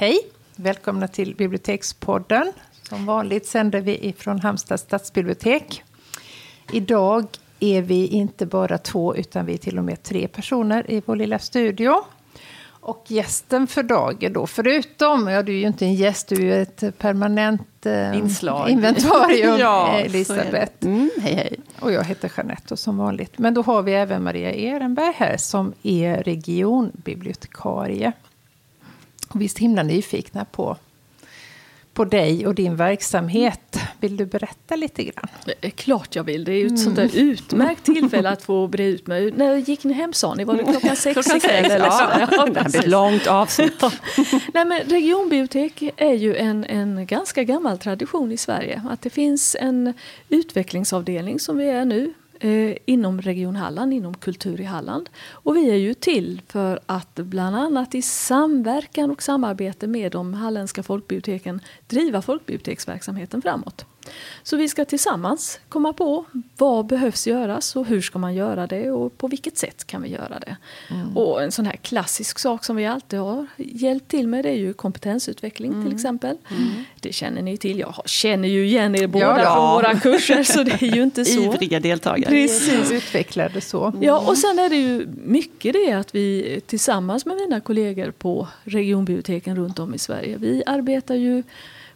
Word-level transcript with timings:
Hej! 0.00 0.18
Välkomna 0.56 1.08
till 1.08 1.34
Bibliotekspodden. 1.34 2.52
Som 2.82 3.06
vanligt 3.06 3.46
sänder 3.46 3.80
vi 3.80 4.06
ifrån 4.08 4.40
Halmstad 4.40 4.80
stadsbibliotek. 4.80 5.82
Idag 6.72 7.26
är 7.60 7.82
vi 7.82 8.06
inte 8.06 8.46
bara 8.46 8.78
två, 8.78 9.16
utan 9.16 9.46
vi 9.46 9.54
är 9.54 9.58
till 9.58 9.78
och 9.78 9.84
med 9.84 10.02
tre 10.02 10.28
personer 10.28 10.90
i 10.90 11.02
vår 11.06 11.16
lilla 11.16 11.38
studio. 11.38 11.94
Och 12.68 13.04
gästen 13.08 13.66
för 13.66 13.82
dagen 13.82 14.32
då, 14.32 14.46
förutom, 14.46 15.28
ja 15.28 15.42
du 15.42 15.52
är 15.52 15.58
ju 15.58 15.66
inte 15.66 15.84
en 15.84 15.94
gäst, 15.94 16.28
du 16.28 16.34
är 16.34 16.40
ju 16.40 16.62
ett 16.62 16.98
permanent 16.98 17.86
eh, 17.86 18.18
Inslag. 18.18 18.70
inventarium, 18.70 19.58
ja, 19.60 19.98
Elisabeth. 19.98 20.86
Mm, 20.86 21.10
hej 21.20 21.34
hej. 21.34 21.60
Och 21.80 21.92
jag 21.92 22.04
heter 22.04 22.32
Jeanette 22.36 22.76
som 22.76 22.98
vanligt. 22.98 23.38
Men 23.38 23.54
då 23.54 23.62
har 23.62 23.82
vi 23.82 23.94
även 23.94 24.22
Maria 24.22 24.52
Ehrenberg 24.52 25.14
här 25.16 25.36
som 25.36 25.72
är 25.82 26.22
regionbibliotekarie. 26.22 28.12
Och 29.28 29.40
vi 29.40 29.44
är 29.44 29.60
himla 29.60 29.82
nyfikna 29.82 30.44
på, 30.44 30.76
på 31.94 32.04
dig 32.04 32.46
och 32.46 32.54
din 32.54 32.76
verksamhet. 32.76 33.80
Vill 34.00 34.16
du 34.16 34.26
berätta 34.26 34.76
lite 34.76 35.04
grann? 35.04 35.28
Det 35.44 35.54
är 35.60 35.70
klart 35.70 36.16
jag 36.16 36.24
vill. 36.24 36.44
Det 36.44 36.52
är 36.52 36.56
ju 36.56 36.66
ett 36.66 36.78
sånt 36.78 36.96
där 36.96 37.10
utmärkt 37.14 37.84
tillfälle 37.84 38.30
att 38.30 38.42
få 38.42 38.66
bre 38.66 38.84
ut 38.84 39.06
mig. 39.06 39.32
När 39.32 39.56
gick 39.56 39.84
ni 39.84 39.92
hem 39.92 40.12
sa 40.12 40.34
ni? 40.34 40.44
Var 40.44 40.54
det 40.54 40.64
klockan 40.64 40.96
sex 40.96 41.14
Klockan 41.14 41.36
ikväll? 41.36 41.64
sex, 41.64 41.74
eller 41.74 41.86
ja. 41.86 42.26
Det 42.26 42.60
här 42.60 42.68
blir 42.68 42.80
ett 42.80 42.86
långt 42.86 43.26
avsnitt. 43.26 43.74
Ja. 43.80 43.92
Nej, 44.54 44.64
men 44.64 44.80
regionbibliotek 44.80 45.82
är 45.96 46.14
ju 46.14 46.36
en, 46.36 46.64
en 46.64 47.06
ganska 47.06 47.44
gammal 47.44 47.78
tradition 47.78 48.32
i 48.32 48.36
Sverige. 48.36 48.82
Att 48.90 49.02
det 49.02 49.10
finns 49.10 49.56
en 49.60 49.94
utvecklingsavdelning 50.28 51.40
som 51.40 51.56
vi 51.56 51.68
är 51.68 51.84
nu 51.84 52.12
eh, 52.40 52.76
inom 52.84 53.20
Region 53.20 53.56
Halland, 53.56 53.92
inom 53.92 54.14
Kultur 54.14 54.60
i 54.60 54.64
Halland. 54.64 55.10
Och 55.30 55.56
vi 55.56 55.70
är 55.70 55.74
ju 55.74 55.94
till 55.94 56.42
för 56.46 56.80
att 56.86 57.14
bland 57.14 57.56
annat 57.56 57.94
i 57.94 58.02
samverkan 58.02 59.10
och 59.10 59.22
samarbete 59.22 59.86
med 59.86 60.12
de 60.12 60.34
halländska 60.34 60.82
folkbiblioteken 60.82 61.60
driva 61.86 62.22
folkbiblioteksverksamheten 62.22 63.42
framåt. 63.42 63.86
Så 64.42 64.56
vi 64.56 64.68
ska 64.68 64.84
tillsammans 64.84 65.60
komma 65.68 65.92
på 65.92 66.24
vad 66.56 66.86
behövs 66.86 67.26
göras 67.26 67.76
och 67.76 67.86
hur 67.86 68.00
ska 68.00 68.18
man 68.18 68.34
göra 68.34 68.66
det 68.66 68.90
och 68.90 69.18
på 69.18 69.28
vilket 69.28 69.58
sätt 69.58 69.86
kan 69.86 70.02
vi 70.02 70.08
göra 70.08 70.38
det. 70.38 70.56
Och 71.14 71.42
en 71.42 71.52
sån 71.52 71.66
här 71.66 71.76
klassisk 71.76 72.38
sak 72.38 72.64
som 72.64 72.76
vi 72.76 72.86
alltid 72.86 73.18
har 73.18 73.46
hjälpt 73.56 74.08
till 74.08 74.28
med 74.28 74.44
det 74.44 74.48
är 74.48 74.56
ju 74.56 74.72
kompetensutveckling 74.72 75.84
till 75.84 75.94
exempel. 75.94 76.36
Det 77.00 77.12
känner 77.12 77.42
ni 77.42 77.56
till. 77.56 77.78
Jag 77.78 77.94
känner 78.04 78.48
ju 78.48 78.66
igen 78.66 78.94
er 78.94 79.06
båda 79.06 79.42
ja. 79.42 79.54
från 79.54 79.70
våra 79.70 80.00
kurser 80.00 80.42
så 80.42 80.62
det 80.62 80.82
är 80.82 80.96
ju 80.96 81.02
inte 81.02 81.24
så. 81.24 81.40
Ivriga 81.40 81.80
deltagare. 81.80 82.30
Precis. 82.30 82.92
Utvecklade 82.92 83.60
så. 83.60 83.92
Ja, 84.00 84.18
och 84.28 84.38
sen 84.38 84.58
är 84.58 84.68
det 84.68 84.76
ju 84.76 85.06
mycket 85.24 85.72
det 85.72 85.92
att 85.92 86.14
vi 86.14 86.60
tillsammans 86.66 87.26
med 87.26 87.36
mina 87.36 87.60
kollegor 87.60 88.10
på 88.10 88.48
regionbiblioteken 88.64 89.56
runt 89.56 89.78
om 89.78 89.94
i 89.94 89.98
Sverige, 89.98 90.36
vi 90.38 90.62
arbetar 90.66 91.14
ju 91.14 91.42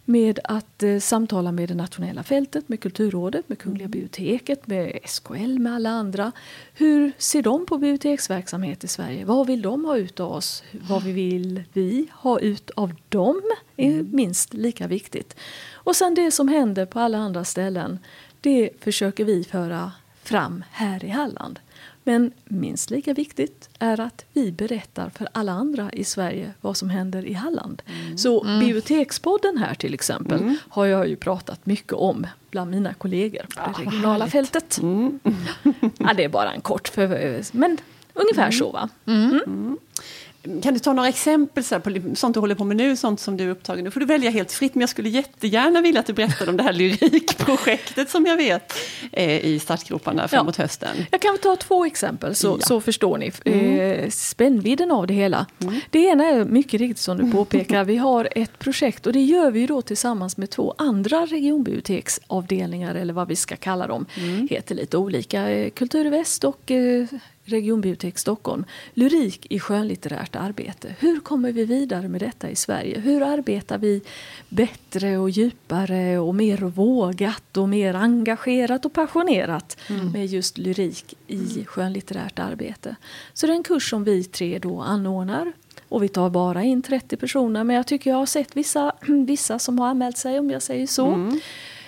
med 0.05 0.39
att 0.43 0.83
eh, 0.83 0.99
samtala 0.99 1.51
med 1.51 1.69
det 1.69 1.75
nationella 1.75 2.23
fältet, 2.23 2.69
med 2.69 2.79
Kulturrådet, 2.79 3.49
med 3.49 3.59
Kungliga 3.59 3.87
biblioteket, 3.87 4.67
med 4.67 4.99
SKL, 5.05 5.59
med 5.59 5.75
alla 5.75 5.89
andra. 5.89 6.31
Hur 6.73 7.11
ser 7.17 7.41
de 7.41 7.65
på 7.65 7.77
biblioteksverksamhet 7.77 8.83
i 8.83 8.87
Sverige? 8.87 9.25
Vad 9.25 9.47
vill 9.47 9.61
de 9.61 9.85
ha 9.85 9.97
ut 9.97 10.19
av 10.19 10.31
oss? 10.31 10.63
Vad 10.71 11.03
vi 11.03 11.11
vill 11.11 11.63
vi 11.73 12.07
ha 12.11 12.39
ut 12.39 12.69
av 12.69 12.93
dem 13.09 13.41
är 13.77 14.03
minst 14.03 14.53
lika 14.53 14.87
viktigt. 14.87 15.35
Och 15.73 15.95
sen 15.95 16.15
det 16.15 16.31
som 16.31 16.47
händer 16.47 16.85
på 16.85 16.99
alla 16.99 17.17
andra 17.17 17.43
ställen, 17.43 17.99
det 18.41 18.69
försöker 18.79 19.25
vi 19.25 19.43
föra 19.43 19.91
fram 20.23 20.63
här 20.71 21.05
i 21.05 21.09
Halland. 21.09 21.59
Men 22.03 22.31
minst 22.45 22.89
lika 22.89 23.13
viktigt 23.13 23.69
är 23.79 23.99
att 23.99 24.25
vi 24.33 24.51
berättar 24.51 25.09
för 25.09 25.27
alla 25.31 25.51
andra 25.51 25.91
i 25.91 26.03
Sverige 26.03 26.51
vad 26.61 26.77
som 26.77 26.89
händer 26.89 27.25
i 27.25 27.33
Halland. 27.33 27.81
Så 28.15 28.43
Bibliotekspodden 28.59 29.57
här 29.57 29.73
till 29.75 29.93
exempel 29.93 30.55
har 30.69 30.85
jag 30.85 31.07
ju 31.07 31.15
pratat 31.15 31.65
mycket 31.65 31.93
om 31.93 32.27
bland 32.51 32.71
mina 32.71 32.93
kollegor 32.93 33.45
på 33.55 33.61
det 33.71 33.85
regionala 33.85 34.27
fältet. 34.27 34.79
Ja, 35.97 36.13
det 36.13 36.23
är 36.23 36.29
bara 36.29 36.53
en 36.53 36.61
kort 36.61 36.87
för, 36.87 37.57
men 37.57 37.77
ungefär 38.13 38.51
så 38.51 38.71
va. 38.71 38.89
Kan 40.63 40.73
du 40.73 40.79
ta 40.79 40.93
några 40.93 41.09
exempel 41.09 41.63
så 41.63 41.79
på 41.79 41.99
sånt 42.15 42.33
du 42.33 42.39
håller 42.39 42.55
på 42.55 42.63
med 42.63 42.77
nu, 42.77 42.95
sånt 42.95 43.19
som 43.19 43.37
du 43.37 43.43
är 43.43 43.49
upptagen 43.49 43.83
Nu 43.83 43.91
får 43.91 43.99
du 43.99 44.05
välja 44.05 44.29
helt 44.29 44.51
fritt, 44.51 44.75
men 44.75 44.81
jag 44.81 44.89
skulle 44.89 45.09
jättegärna 45.09 45.81
vilja 45.81 45.99
att 45.99 46.05
du 46.05 46.13
berättar 46.13 46.49
om 46.49 46.57
det 46.57 46.63
här 46.63 46.73
lyrikprojektet 47.27 48.09
som 48.09 48.25
jag 48.25 48.37
vet 48.37 48.73
är 49.11 49.39
i 49.39 49.59
startgroparna 49.59 50.27
framåt 50.27 50.55
hösten. 50.55 50.95
Jag 51.11 51.21
kan 51.21 51.37
ta 51.37 51.55
två 51.55 51.85
exempel 51.85 52.35
så, 52.35 52.57
Ja. 52.59 52.65
så 52.65 52.81
förstår 52.81 53.17
ni 53.17 53.31
eh, 53.51 54.09
spännvidden 54.09 54.91
av 54.91 55.07
det 55.07 55.13
hela. 55.13 55.45
Det 55.89 55.99
ena 55.99 56.25
är 56.25 56.45
mycket 56.45 56.79
riktigt 56.81 56.97
som 56.99 57.17
du 57.17 57.31
påpekar, 57.37 57.83
vi 57.83 57.97
har 57.97 58.29
ett 58.35 58.59
projekt 58.59 59.07
och 59.07 59.13
det 59.13 59.21
gör 59.21 59.51
vi 59.51 59.65
då 59.67 59.81
tillsammans 59.81 60.37
med 60.37 60.49
två 60.49 60.75
andra 60.77 61.25
regionbiblioteksavdelningar 61.25 62.95
eller 62.95 63.13
vad 63.13 63.27
vi 63.27 63.35
ska 63.35 63.55
kalla 63.55 63.87
dem. 63.87 64.05
Heter 64.49 64.75
lite 64.75 64.97
olika, 64.97 65.49
eh, 65.49 65.69
Kultur 65.69 66.09
Väst 66.09 66.43
och 66.43 66.71
eh, 66.71 67.05
Regionbibliotek 67.45 68.17
Stockholm. 68.17 68.65
Lyrik 68.93 69.47
i 69.49 69.59
skönlitterärt 69.59 70.35
arbete. 70.35 70.95
Hur 70.99 71.19
kommer 71.19 71.51
vi 71.51 71.65
vidare 71.65 72.07
med 72.07 72.21
detta 72.21 72.49
i 72.49 72.55
Sverige? 72.55 72.99
Hur 72.99 73.21
arbetar 73.21 73.77
vi 73.77 74.01
bättre 74.49 75.17
och 75.17 75.29
djupare 75.29 76.19
och 76.19 76.35
mer 76.35 76.57
vågat 76.57 77.57
och 77.57 77.69
mer 77.69 77.93
engagerat 77.93 78.85
och 78.85 78.93
passionerat 78.93 79.77
med 80.13 80.25
just 80.25 80.57
lyrik 80.57 81.17
i 81.27 81.65
skönlitterärt 81.65 82.39
arbete? 82.39 82.95
Så 83.33 83.47
det 83.47 83.53
är 83.53 83.57
en 83.57 83.63
kurs 83.63 83.89
som 83.89 84.03
vi 84.03 84.23
tre 84.23 84.59
då 84.59 84.81
anordnar. 84.81 85.53
Och 85.89 86.03
vi 86.03 86.07
tar 86.07 86.29
bara 86.29 86.63
in 86.63 86.81
30 86.81 87.17
personer 87.17 87.63
men 87.63 87.75
jag 87.75 87.87
tycker 87.87 88.09
jag 88.09 88.17
har 88.17 88.25
sett 88.25 88.57
vissa, 88.57 88.95
vissa 89.27 89.59
som 89.59 89.79
har 89.79 89.87
anmält 89.87 90.17
sig 90.17 90.39
om 90.39 90.49
jag 90.49 90.61
säger 90.61 90.87
så. 90.87 91.05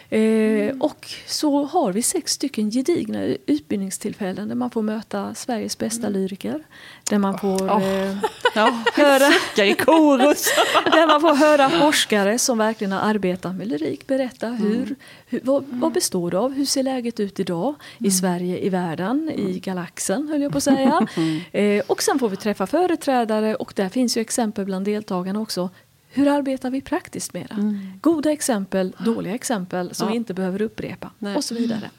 Eh, 0.09 0.75
och 0.79 1.07
så 1.27 1.63
har 1.63 1.93
vi 1.93 2.01
sex 2.01 2.31
stycken 2.31 2.69
gedigna 2.71 3.23
utbildningstillfällen 3.45 4.47
där 4.47 4.55
man 4.55 4.69
får 4.69 4.81
möta 4.81 5.35
Sveriges 5.35 5.77
bästa 5.77 6.09
lyriker. 6.09 6.63
Där 7.09 7.17
man 7.17 7.37
får, 7.37 7.69
eh, 7.69 8.17
Ja, 8.55 8.83
höra, 8.93 9.31
suckar 9.31 9.63
i 9.63 9.73
korus. 9.73 10.45
där 10.85 11.07
man 11.07 11.21
får 11.21 11.35
höra 11.35 11.69
forskare 11.69 12.39
som 12.39 12.57
verkligen 12.57 12.91
har 12.91 12.99
arbetat 12.99 13.55
med 13.55 13.67
lyrik 13.67 14.07
berätta 14.07 14.47
hur, 14.47 14.95
hur, 15.25 15.41
vad, 15.43 15.63
vad 15.67 15.93
består 15.93 16.31
det 16.31 16.39
av, 16.39 16.53
hur 16.53 16.65
ser 16.65 16.83
läget 16.83 17.19
ut 17.19 17.39
idag? 17.39 17.75
I 17.97 18.11
Sverige, 18.11 18.57
i 18.59 18.69
världen, 18.69 19.31
i 19.35 19.59
galaxen 19.59 20.29
höll 20.29 20.41
jag 20.41 20.51
på 20.51 20.57
att 20.57 20.63
säga. 20.63 21.07
Eh, 21.51 21.83
och 21.87 22.03
sen 22.03 22.19
får 22.19 22.29
vi 22.29 22.35
träffa 22.35 22.67
företrädare 22.67 23.55
och 23.55 23.73
där 23.75 23.89
finns 23.89 24.17
ju 24.17 24.21
exempel 24.21 24.65
bland 24.65 24.85
deltagarna 24.85 25.41
också. 25.41 25.69
Hur 26.15 26.27
arbetar 26.27 26.69
vi 26.69 26.81
praktiskt 26.81 27.33
med 27.33 27.47
det? 27.49 27.79
Goda 28.01 28.31
exempel, 28.31 28.95
dåliga 29.05 29.35
exempel 29.35 29.95
som 29.95 30.07
Ja. 30.07 30.11
vi 30.11 30.15
inte 30.17 30.33
behöver 30.33 30.61
upprepa 30.61 31.11
Nej. 31.19 31.35
och 31.35 31.43
så 31.43 31.55
vidare. 31.55 31.89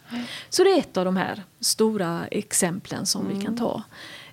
Så 0.50 0.64
det 0.64 0.70
är 0.70 0.78
ett 0.78 0.96
av 0.96 1.04
de 1.04 1.16
här 1.16 1.42
stora 1.60 2.26
exemplen 2.30 3.06
som 3.06 3.28
vi 3.28 3.44
kan 3.44 3.56
ta. 3.56 3.82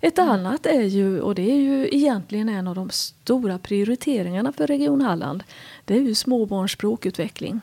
Ett 0.01 0.19
annat 0.19 0.65
är 0.65 0.83
ju, 0.83 1.21
och 1.21 1.35
det 1.35 1.51
är 1.51 1.55
ju 1.55 1.87
egentligen 1.91 2.49
en 2.49 2.67
av 2.67 2.75
de 2.75 2.89
stora 2.89 3.59
prioriteringarna 3.59 4.53
för 4.53 4.67
Region 4.67 5.01
Halland, 5.01 5.43
det 5.85 5.95
är 5.97 6.01
ju 6.01 6.15
småbarns 6.15 6.71
språkutveckling. 6.71 7.61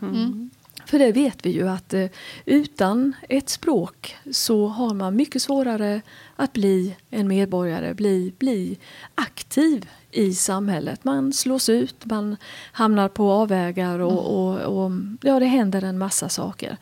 För 0.90 0.98
det 0.98 1.12
vet 1.12 1.46
vi 1.46 1.50
ju 1.50 1.68
att 1.68 1.94
eh, 1.94 2.06
utan 2.44 3.12
ett 3.28 3.48
språk 3.48 4.16
så 4.30 4.66
har 4.66 4.94
man 4.94 5.16
mycket 5.16 5.42
svårare 5.42 6.00
att 6.36 6.52
bli 6.52 6.96
en 7.10 7.28
medborgare, 7.28 7.94
bli, 7.94 8.32
bli 8.38 8.78
aktiv 9.14 9.88
i 10.10 10.34
samhället. 10.34 11.04
Man 11.04 11.32
slås 11.32 11.68
ut, 11.68 12.04
man 12.04 12.36
hamnar 12.72 13.08
på 13.08 13.30
avvägar 13.32 13.98
och, 13.98 14.36
och, 14.36 14.84
och 14.84 14.90
ja, 15.20 15.40
det 15.40 15.46
händer 15.46 15.84
en 15.84 15.98
massa 15.98 16.28
saker. 16.28 16.76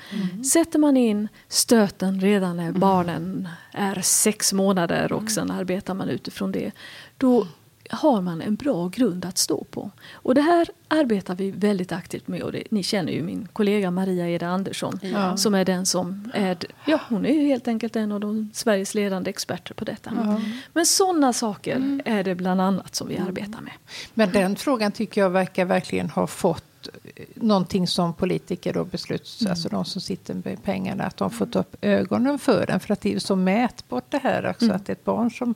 Sätter 0.53 0.79
man 0.79 0.97
in 0.97 1.29
stöten 1.49 2.21
redan 2.21 2.57
när 2.57 2.73
barnen 2.73 3.49
är 3.73 4.01
sex 4.01 4.53
månader 4.53 5.13
och 5.13 5.31
sen 5.31 5.51
arbetar 5.51 5.95
man 5.95 6.09
utifrån 6.09 6.53
det, 6.53 6.73
då 7.17 7.47
har 7.88 8.21
man 8.21 8.41
en 8.43 8.54
bra 8.54 8.88
grund 8.88 9.25
att 9.25 9.38
stå 9.38 9.65
på. 9.65 9.91
Och 10.12 10.34
det 10.34 10.41
här 10.41 10.69
arbetar 10.88 11.35
vi 11.35 11.50
väldigt 11.50 11.93
aktivt 11.93 12.29
med. 12.29 12.43
Och 12.43 12.52
det, 12.52 12.62
ni 12.70 12.82
känner 12.82 13.12
ju 13.12 13.23
min 13.23 13.49
kollega 13.52 13.90
Maria 13.90 14.29
Eda 14.29 14.46
Andersson 14.49 15.00
Ja. 15.02 15.37
som 15.37 15.55
är 15.55 15.64
den 15.64 15.87
som 15.87 16.31
är, 16.35 16.56
ja 16.87 17.00
hon 17.08 17.26
är 17.26 17.32
ju 17.32 17.46
helt 17.46 17.69
enkelt 17.69 17.96
en 17.96 18.12
av 18.12 18.20
de 18.20 18.50
Sveriges 18.55 18.94
ledande 18.94 19.31
experter 19.31 19.75
på 19.75 19.85
detta. 19.85 20.40
Men 20.73 20.87
sådana 20.87 21.32
saker 21.32 22.00
är 22.05 22.25
det 22.25 22.35
bland 22.35 22.61
annat 22.61 22.94
som 22.94 23.08
vi 23.08 23.19
arbetar 23.19 23.61
med. 23.61 23.73
Men 24.14 24.32
den 24.32 24.56
frågan 24.56 24.93
tycker 24.93 25.20
jag 25.20 25.31
verkar 25.31 25.64
verkligen 25.64 26.11
ha 26.11 26.26
fått 26.26 26.88
eh, 27.17 27.25
någonting 27.34 27.87
som 27.87 28.14
politiker 28.14 28.76
och 28.76 28.87
besluts, 28.87 29.46
alltså 29.46 29.69
de 29.69 29.84
som 29.84 30.00
sitter 30.00 30.34
med 30.34 30.62
pengarna, 30.62 31.05
att 31.05 31.17
de 31.17 31.31
fått 31.31 31.56
upp 31.56 31.76
ögonen 31.81 32.38
för 32.38 32.67
den. 32.67 32.81
För 32.81 32.93
att 32.93 33.00
det 33.00 33.08
är 33.08 33.12
ju 33.12 33.20
så 33.20 33.37
mätbart 33.37 34.05
det 34.11 34.19
här 34.19 34.46
också, 34.50 34.73
att 34.73 34.88
ett 34.88 35.05
barn 35.05 35.31
som 35.31 35.55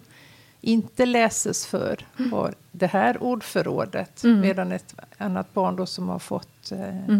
inte 0.64 1.06
läses 1.06 1.66
för 1.66 2.06
har 2.30 2.54
det 2.72 2.86
här 2.86 3.22
ordförrådet, 3.22 4.24
medan 4.24 4.72
ett 4.72 4.94
annat 5.18 5.54
barn 5.54 5.76
då 5.76 5.86
som 5.86 6.08
har 6.08 6.18
fått 6.18 6.72
eh, 6.72 7.16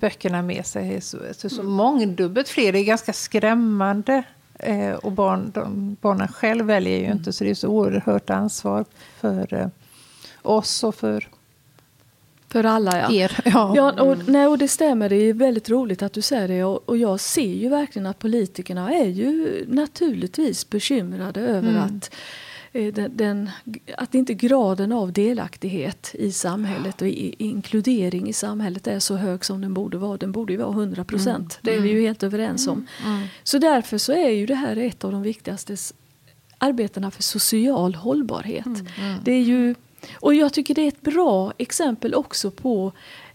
böckerna 0.00 0.42
med 0.42 0.66
sig 0.66 0.94
är 0.94 1.00
så, 1.00 1.18
så, 1.32 1.48
så 1.48 1.62
mångdubbelt 1.62 2.48
fler. 2.48 2.72
Det 2.72 2.78
är 2.78 2.84
ganska 2.84 3.12
skrämmande. 3.12 4.22
Eh, 4.58 4.94
och 4.94 5.12
barn, 5.12 5.50
de, 5.54 5.96
barnen 6.00 6.28
själv 6.28 6.66
väljer 6.66 6.98
ju 6.98 7.12
inte, 7.12 7.32
så 7.32 7.44
det 7.44 7.50
är 7.50 7.54
så 7.54 7.68
oerhört 7.68 8.30
ansvar 8.30 8.84
för 9.20 9.54
eh, 9.54 9.66
oss 10.42 10.84
och 10.84 10.94
för 10.94 11.28
För 12.48 12.64
alla 12.64 12.98
ja. 12.98 13.12
er. 13.12 13.40
Ja. 13.44 13.72
Ja, 13.76 13.92
och, 14.02 14.28
nej, 14.28 14.46
och 14.46 14.58
det 14.58 14.68
stämmer. 14.68 15.08
Det 15.08 15.16
är 15.16 15.34
väldigt 15.34 15.70
roligt 15.70 16.02
att 16.02 16.12
du 16.12 16.22
säger 16.22 16.48
det. 16.48 16.64
Och, 16.64 16.88
och 16.88 16.96
jag 16.96 17.20
ser 17.20 17.54
ju 17.54 17.68
verkligen 17.68 18.06
att 18.06 18.18
politikerna 18.18 18.92
är 18.92 19.06
ju 19.06 19.64
naturligtvis 19.68 20.70
bekymrade 20.70 21.40
över 21.40 21.68
Mm. 21.68 21.82
att 21.82 22.14
den, 22.74 23.16
den, 23.16 23.50
att 23.96 24.14
inte 24.14 24.34
graden 24.34 24.92
av 24.92 25.12
delaktighet 25.12 26.14
i 26.14 26.32
samhället 26.32 27.02
och 27.02 27.08
i, 27.08 27.34
inkludering 27.38 28.28
i 28.28 28.32
samhället 28.32 28.86
är 28.86 28.98
så 28.98 29.16
hög 29.16 29.44
som 29.44 29.60
den 29.60 29.74
borde 29.74 29.98
vara. 29.98 30.16
Den 30.16 30.32
borde 30.32 30.52
ju 30.52 30.58
vara 30.58 30.70
100 30.70 31.04
procent. 31.04 31.58
Det 31.62 31.74
är 31.74 31.80
vi 31.80 31.90
ju 31.90 32.00
helt 32.00 32.22
överens 32.22 32.68
om. 32.68 32.86
Mm. 33.04 33.26
Så 33.42 33.58
därför 33.58 33.98
så 33.98 34.12
är 34.12 34.30
ju 34.30 34.46
det 34.46 34.54
här 34.54 34.76
ett 34.76 35.04
av 35.04 35.12
de 35.12 35.22
viktigaste 35.22 35.76
arbetena 36.58 37.10
för 37.10 37.22
social 37.22 37.94
hållbarhet. 37.94 38.66
Mm. 38.66 39.18
Det 39.24 39.32
är 39.32 39.42
ju, 39.42 39.74
och 40.14 40.34
jag 40.34 40.52
tycker 40.52 40.74
det 40.74 40.82
är 40.82 40.88
ett 40.88 41.02
bra 41.02 41.52
exempel 41.58 42.14
också 42.14 42.50
på 42.50 42.92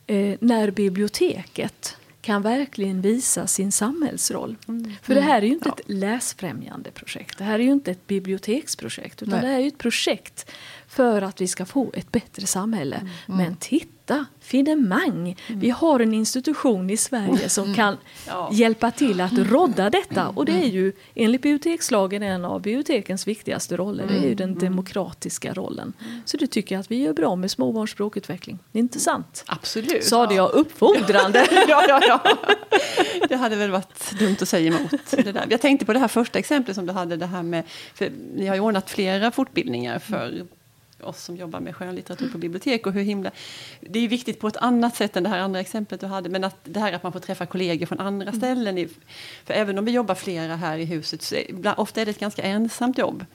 eh, 0.07 0.37
när 0.39 0.71
biblioteket 0.71 1.97
kan 2.21 2.41
verkligen 2.41 3.01
visa 3.01 3.47
sin 3.47 3.71
samhällsroll. 3.71 4.55
För 5.01 5.15
det 5.15 5.21
här 5.21 5.41
är 5.41 5.45
ju 5.45 5.53
inte 5.53 5.69
ett 5.69 5.81
läsfrämjande 5.85 6.91
projekt. 6.91 7.37
Det 7.37 7.43
här 7.43 7.59
är 7.59 7.63
ju 7.63 7.71
inte 7.71 7.91
ett 7.91 8.07
biblioteksprojekt. 8.07 9.21
Utan 9.21 9.31
Nej. 9.31 9.41
det 9.41 9.47
här 9.47 9.55
är 9.55 9.61
ju 9.61 9.67
ett 9.67 9.77
projekt 9.77 10.51
för 10.89 11.21
att 11.21 11.41
vi 11.41 11.47
ska 11.47 11.65
få 11.65 11.91
ett 11.93 12.11
bättre 12.11 12.47
samhälle. 12.47 13.01
Men 13.27 13.55
titta, 13.55 14.25
finemang! 14.39 15.35
Vi 15.47 15.69
har 15.69 15.99
en 15.99 16.13
institution 16.13 16.89
i 16.89 16.97
Sverige 16.97 17.49
som 17.49 17.73
kan 17.75 17.97
Ja. 18.27 18.49
hjälpa 18.53 18.91
till 18.91 19.21
att 19.21 19.33
rodda 19.37 19.89
detta. 19.89 20.27
Och 20.29 20.45
det 20.45 20.51
är 20.51 20.67
ju 20.67 20.93
enligt 21.15 21.41
bibliotekslagen 21.41 22.23
en 22.23 22.45
av 22.45 22.61
bibliotekens 22.61 23.27
viktigaste 23.27 23.77
roller. 23.77 24.07
Det 24.07 24.13
är 24.17 24.27
ju 24.29 24.35
den 24.35 24.59
demokratiska 24.59 25.53
rollen. 25.53 25.93
Så 26.25 26.37
det 26.37 26.47
tycker 26.47 26.75
jag 26.75 26.79
att 26.79 26.91
vi 26.91 26.95
gör 26.97 27.13
bra 27.13 27.35
med 27.35 27.51
småbarns 27.51 27.91
språkutveckling. 27.91 28.59
Inte 28.71 28.99
sant? 28.99 29.43
Absolut. 29.47 30.03
Sade 30.03 30.35
jag 30.35 30.51
uppfordrande? 30.51 31.47
ja, 31.67 31.85
ja, 31.87 32.01
ja. 32.07 32.21
Det 33.29 33.35
hade 33.35 33.55
väl 33.55 33.71
varit 33.71 34.19
dumt 34.19 34.35
att 34.41 34.49
säga 34.49 34.67
emot. 34.77 34.91
Det 35.11 35.31
där. 35.31 35.45
Jag 35.49 35.61
tänkte 35.61 35.85
på 35.85 35.93
det 35.93 35.99
här 35.99 36.07
första 36.07 36.39
exemplet 36.39 36.75
som 36.75 36.85
du 36.85 36.93
hade, 36.93 37.15
det 37.15 37.25
här 37.25 37.43
med, 37.43 37.63
för 37.93 38.09
ni 38.35 38.47
har 38.47 38.55
ju 38.55 38.61
ordnat 38.61 38.89
flera 38.89 39.31
fortbildningar 39.31 39.99
för 39.99 40.45
oss 41.03 41.23
som 41.23 41.35
jobbar 41.37 41.59
med 41.59 41.75
skönlitteratur 41.75 42.29
på 42.29 42.37
bibliotek 42.37 42.87
och 42.87 42.93
hur 42.93 43.01
himla... 43.03 43.31
Det 43.81 43.99
är 43.99 44.07
viktigt 44.07 44.39
på 44.39 44.47
ett 44.47 44.57
annat 44.57 44.95
sätt 44.95 45.17
än 45.17 45.23
det 45.23 45.29
här 45.29 45.39
andra 45.39 45.59
exemplet 45.59 45.99
du 46.01 46.07
hade, 46.07 46.29
men 46.29 46.43
att 46.43 46.55
det 46.63 46.79
här 46.79 46.93
att 46.93 47.03
man 47.03 47.11
får 47.11 47.19
träffa 47.19 47.45
kollegor 47.45 47.85
från 47.85 47.99
andra 47.99 48.31
ställen. 48.31 48.77
i- 48.77 48.87
För 49.45 49.53
även 49.53 49.77
om 49.77 49.85
vi 49.85 49.91
jobbar 49.91 50.15
flera 50.15 50.55
här 50.55 50.77
i 50.77 50.85
huset, 50.85 51.21
så 51.21 51.35
är, 51.35 51.79
ofta 51.79 52.01
är 52.01 52.05
det 52.05 52.11
ett 52.11 52.19
ganska 52.19 52.41
ensamt 52.41 52.97
jobb. 52.97 53.25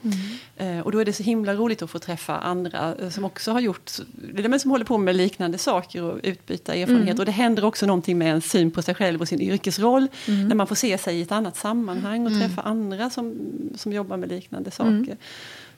Eh, 0.57 0.79
och 0.79 0.91
då 0.91 0.99
är 0.99 1.05
det 1.05 1.13
så 1.13 1.23
himla 1.23 1.53
roligt 1.53 1.81
att 1.81 1.89
få 1.89 1.99
träffa 1.99 2.37
andra 2.37 2.95
eh, 3.01 3.09
som 3.09 3.25
också 3.25 3.51
har 3.51 3.59
gjort, 3.59 3.91
är 4.37 4.47
de 4.49 4.59
som 4.59 4.71
håller 4.71 4.85
på 4.85 4.97
med 4.97 5.15
liknande 5.15 5.57
saker 5.57 6.03
och 6.03 6.19
utbyta 6.23 6.75
erfarenhet. 6.75 7.19
Och 7.19 7.25
det 7.25 7.31
händer 7.31 7.65
också 7.65 7.85
någonting 7.85 8.17
med 8.17 8.31
en 8.33 8.41
syn 8.41 8.71
på 8.71 8.81
sig 8.81 8.95
själv 8.95 9.21
och 9.21 9.27
sin 9.27 9.41
yrkesroll. 9.41 10.07
När 10.27 10.55
man 10.55 10.67
får 10.67 10.75
se 10.75 10.97
sig 10.97 11.17
i 11.17 11.21
ett 11.21 11.31
annat 11.31 11.55
sammanhang 11.57 12.25
och 12.25 12.31
träffa 12.39 12.61
andra 12.61 13.09
som, 13.09 13.35
som 13.75 13.93
jobbar 13.93 14.17
med 14.17 14.29
liknande 14.29 14.71
saker. 14.71 15.17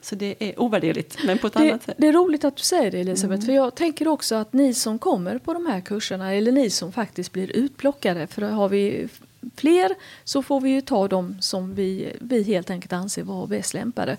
Så 0.01 0.15
det 0.15 0.35
är 0.39 0.59
ovärderligt, 0.59 1.17
men 1.25 1.37
på 1.37 1.47
ett 1.47 1.53
Det, 1.53 1.59
annat 1.59 1.83
sätt. 1.83 1.95
det 1.97 2.07
är 2.07 2.13
roligt 2.13 2.43
att 2.45 2.55
du 2.55 2.63
säger 2.63 2.91
det 2.91 2.99
Elisabeth, 2.99 3.45
för 3.45 3.53
jag 3.53 3.75
tänker 3.75 4.07
också 4.07 4.35
att 4.35 4.53
ni 4.53 4.73
som 4.73 4.99
kommer 4.99 5.37
på 5.37 5.53
de 5.53 5.65
här 5.65 5.81
kurserna, 5.81 6.33
eller 6.33 6.51
ni 6.51 6.69
som 6.69 6.91
faktiskt 6.91 7.31
blir 7.31 7.51
utplockade, 7.51 8.27
för 8.27 8.41
har 8.41 8.69
vi 8.69 9.07
fler 9.55 9.89
så 10.23 10.41
får 10.43 10.61
vi 10.61 10.69
ju 10.69 10.81
ta 10.81 11.07
dem 11.07 11.37
som 11.39 11.75
vi, 11.75 12.13
vi 12.19 12.43
helt 12.43 12.69
enkelt 12.69 12.93
anser 12.93 13.23
vara 13.23 13.47
bäst 13.47 13.73
lämpade. 13.73 14.17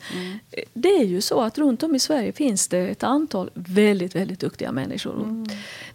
Det 0.72 0.88
är 0.88 1.04
ju 1.04 1.20
så 1.20 1.40
att 1.40 1.58
runt 1.58 1.82
om 1.82 1.94
i 1.94 1.98
Sverige 1.98 2.32
finns 2.32 2.68
det 2.68 2.78
ett 2.78 3.02
antal 3.02 3.50
väldigt, 3.54 4.14
väldigt 4.14 4.40
duktiga 4.40 4.72
människor. 4.72 5.12
Och 5.14 5.26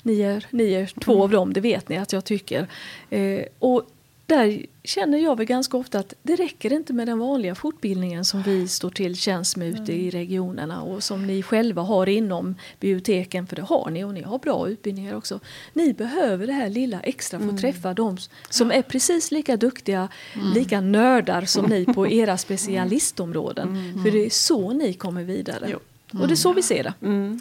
Ni, 0.04 0.22
är, 0.22 0.46
ni 0.50 0.74
är 0.74 0.86
två 1.00 1.24
av 1.24 1.30
dem, 1.30 1.54
det 1.54 1.62
vet 1.62 1.90
ni 1.90 1.98
att 1.98 2.14
jag 2.14 2.26
tycker. 2.26 2.68
Eh, 3.10 3.42
och 3.60 3.84
där 4.26 4.66
känner 4.84 5.18
jag 5.18 5.38
väl 5.38 5.46
ganska 5.46 5.78
ofta 5.78 6.00
att 6.00 6.14
det 6.24 6.36
räcker 6.36 6.74
inte 6.74 6.94
med 6.94 7.08
den 7.08 7.20
vanliga 7.20 7.56
fortbildningen 7.56 8.26
som 8.26 8.42
vi 8.42 8.68
står 8.68 8.90
till 8.90 9.16
tjänst 9.16 9.58
med 9.58 9.68
ute 9.68 9.94
i 9.94 10.10
regionerna 10.10 10.82
och 10.82 11.04
som 11.04 11.28
ni 11.28 11.44
själva 11.44 11.82
har 11.82 12.10
inom 12.10 12.56
biblioteken, 12.80 13.48
för 13.48 13.56
det 13.56 13.62
har 13.62 13.90
ni 13.90 14.04
och 14.04 14.14
ni 14.14 14.22
har 14.22 14.40
bra 14.40 14.70
utbildningar 14.70 15.16
också. 15.16 15.40
Ni 15.74 15.94
behöver 15.94 16.48
det 16.48 16.54
här 16.54 16.70
lilla 16.70 17.00
extra 17.00 17.40
för 17.40 17.50
att 17.50 17.62
träffa 17.62 17.94
de 17.94 18.18
som 18.50 18.72
är 18.72 18.82
precis 18.82 19.32
lika 19.32 19.58
duktiga, 19.58 20.08
lika 20.54 20.82
nördar 20.82 21.46
som 21.46 21.66
ni 21.66 21.86
på 21.86 22.08
era 22.12 22.38
specialistområden. 22.38 23.94
För 24.04 24.12
det 24.12 24.26
är 24.26 24.30
så 24.30 24.74
ni 24.74 24.94
kommer 24.94 25.24
vidare. 25.24 25.68
Jo. 25.72 25.80
Och 26.22 26.28
det 26.28 26.34
är 26.34 26.36
så 26.36 26.54
vi 26.54 26.62
ser 26.62 26.84
det. 26.84 26.94
Mm. 27.02 27.40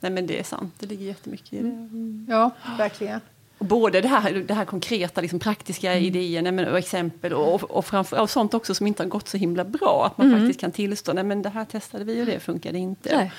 Nej 0.00 0.12
men 0.12 0.26
det 0.26 0.38
är 0.38 0.44
sant, 0.44 0.74
det 0.78 0.86
ligger 0.86 1.06
jättemycket 1.06 1.52
i 1.52 1.62
det. 1.62 1.88
ja, 2.28 2.50
verkligen. 2.78 3.20
Både 3.62 4.00
det 4.00 4.08
här, 4.08 4.32
det 4.32 4.54
här 4.54 4.64
konkreta, 4.64 5.20
liksom, 5.20 5.38
praktiska 5.38 5.98
idéer 5.98 6.42
nej, 6.42 6.52
men, 6.52 6.68
och 6.68 6.78
exempel 6.78 7.32
och, 7.32 7.62
och, 7.62 7.84
framför, 7.84 8.20
och 8.20 8.30
sånt 8.30 8.54
också 8.54 8.74
som 8.74 8.86
inte 8.86 9.02
har 9.02 9.08
gått 9.08 9.28
så 9.28 9.36
himla 9.36 9.64
bra. 9.64 10.04
Att 10.06 10.18
man 10.18 10.38
faktiskt 10.38 10.60
kan 10.60 10.72
tillstå, 10.72 11.12
nej 11.12 11.24
men 11.24 11.42
det 11.42 11.48
här 11.48 11.64
testade 11.64 12.04
vi 12.04 12.22
och 12.22 12.26
det 12.26 12.40
funkade 12.40 12.78
inte. 12.78 13.16
Nej. 13.16 13.32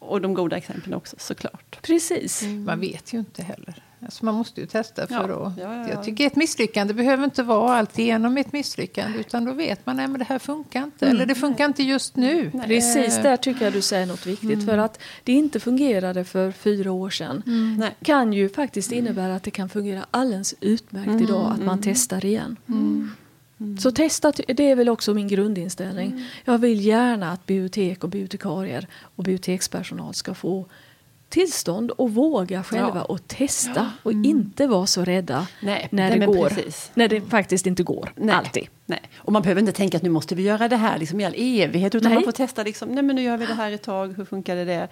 Och 0.00 0.20
de 0.20 0.34
goda 0.34 0.56
exemplen 0.56 0.94
också 0.94 1.16
såklart. 1.18 1.78
Precis. 1.82 2.42
Man 2.42 2.80
vet 2.80 3.12
ju 3.14 3.18
inte 3.18 3.42
heller. 3.42 3.82
Alltså 4.04 4.24
man 4.24 4.34
måste 4.34 4.60
ju 4.60 4.66
testa 4.66 5.06
för 5.06 5.14
Ja, 5.14 5.20
att... 5.22 5.58
ja, 5.58 5.62
ja, 5.62 5.74
ja. 5.74 5.88
Jag 5.88 6.04
tycker 6.04 6.26
ett 6.26 6.36
misslyckande 6.36 6.94
behöver 6.94 7.24
inte 7.24 7.42
vara 7.42 7.76
alltigenom 7.76 8.36
ett 8.36 8.52
misslyckande. 8.52 9.18
Utan 9.18 9.44
då 9.44 9.52
vet 9.52 9.86
man 9.86 10.00
att 10.00 10.18
det 10.18 10.24
här 10.24 10.38
funkar 10.38 10.82
inte. 10.84 11.06
Eller 11.08 11.26
det 11.26 11.34
funkar 11.34 11.64
inte 11.64 11.82
just 11.82 12.16
nu. 12.16 12.50
Precis, 12.66 13.16
Eh, 13.16 13.22
där 13.22 13.36
tycker 13.36 13.64
jag 13.64 13.72
du 13.72 13.82
säger 13.82 14.06
något 14.06 14.26
viktigt. 14.26 14.64
För 14.66 14.78
att 14.78 15.00
det 15.24 15.32
inte 15.32 15.60
fungerade 15.60 16.24
för 16.24 16.52
fyra 16.52 16.92
år 16.92 17.10
sedan 17.10 17.42
Nej. 17.78 17.96
kan 18.02 18.32
ju 18.32 18.48
faktiskt 18.48 18.92
innebära 18.92 19.34
att 19.34 19.42
det 19.42 19.50
kan 19.50 19.68
fungera 19.68 20.06
alldeles 20.10 20.54
utmärkt 20.60 21.22
idag 21.22 21.52
att 21.52 21.64
man 21.64 21.80
testar 21.82 22.24
igen. 22.24 22.56
Så 23.80 23.90
testa, 23.90 24.32
det 24.46 24.70
är 24.70 24.76
väl 24.76 24.88
också 24.88 25.14
min 25.14 25.28
grundinställning. 25.28 26.26
Jag 26.44 26.58
vill 26.58 26.86
gärna 26.86 27.32
att 27.32 27.46
bibliotek 27.46 28.04
och 28.04 28.10
bibliotekarier 28.10 28.86
och 29.16 29.24
bibliotekspersonal 29.24 30.14
ska 30.14 30.34
få 30.34 30.66
tillstånd 31.28 31.90
och 31.90 32.14
våga 32.14 32.62
själva 32.62 32.92
Ja. 32.94 33.02
och 33.02 33.28
testa 33.28 33.92
och 34.02 34.12
inte 34.12 34.66
vara 34.66 34.86
så 34.86 35.04
rädda 35.04 35.46
Nej, 35.62 35.88
när, 35.90 36.18
det 36.18 36.26
går, 36.26 36.48
precis. 36.48 36.90
när 36.94 37.08
det 37.08 37.20
faktiskt 37.20 37.66
inte 37.66 37.82
går. 37.82 38.12
Nej. 38.16 38.34
Alltid. 38.34 38.68
Nej. 38.86 39.02
Och 39.16 39.32
man 39.32 39.42
behöver 39.42 39.60
inte 39.60 39.72
tänka 39.72 39.96
att 39.96 40.02
nu 40.02 40.10
måste 40.10 40.34
vi 40.34 40.42
göra 40.42 40.68
det 40.68 40.76
här 40.76 40.98
liksom 40.98 41.20
i 41.20 41.24
all 41.24 41.34
evighet. 41.36 41.94
Utan 41.94 42.08
Nej. 42.08 42.14
man 42.14 42.24
får 42.24 42.32
testa, 42.32 42.62
liksom, 42.62 42.88
nej 42.88 43.02
men 43.02 43.16
nu 43.16 43.22
gör 43.22 43.36
vi 43.36 43.46
det 43.46 43.54
här 43.54 43.72
ett 43.72 43.82
tag, 43.82 44.16
hur 44.16 44.24
funkar 44.24 44.56
det? 44.56 44.88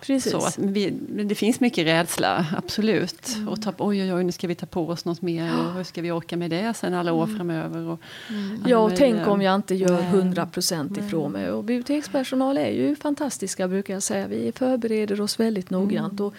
Precis. 0.00 0.32
Så 0.32 0.38
att 0.38 0.58
vi, 0.58 0.92
men 1.08 1.28
det 1.28 1.34
finns 1.34 1.60
mycket 1.60 1.86
rädsla, 1.86 2.46
absolut. 2.56 3.34
Mm. 3.36 3.48
Och 3.48 3.62
ta, 3.62 3.72
oj, 3.78 4.02
oj, 4.02 4.14
oj, 4.14 4.24
nu 4.24 4.32
ska 4.32 4.46
vi 4.48 4.54
ta 4.54 4.66
på 4.66 4.88
oss 4.88 5.04
något 5.04 5.22
mer. 5.22 5.58
Och 5.58 5.72
hur 5.74 5.84
ska 5.84 6.02
vi 6.02 6.10
orka 6.10 6.36
med 6.36 6.50
det 6.50 6.74
sen 6.76 6.94
alla 6.94 7.12
år 7.12 7.26
framöver? 7.26 7.88
Och, 7.88 8.00
Mm. 8.30 8.64
Ja, 8.66 8.78
och 8.78 8.96
tänk 8.96 9.26
om 9.26 9.42
jag 9.42 9.54
inte 9.54 9.74
gör 9.74 10.00
nej. 10.00 10.06
100 10.10 10.46
procent 10.46 10.98
ifrån 10.98 11.32
mig. 11.32 11.50
Och 11.50 11.64
bibliotekspersonal 11.64 12.58
är 12.58 12.70
ju 12.70 12.96
fantastiska 12.96 13.68
brukar 13.68 13.94
jag 13.94 14.02
säga. 14.02 14.26
Vi 14.26 14.52
förbereder 14.52 15.20
oss 15.20 15.40
väldigt 15.40 15.70
noggrant. 15.70 16.20
Och 16.20 16.34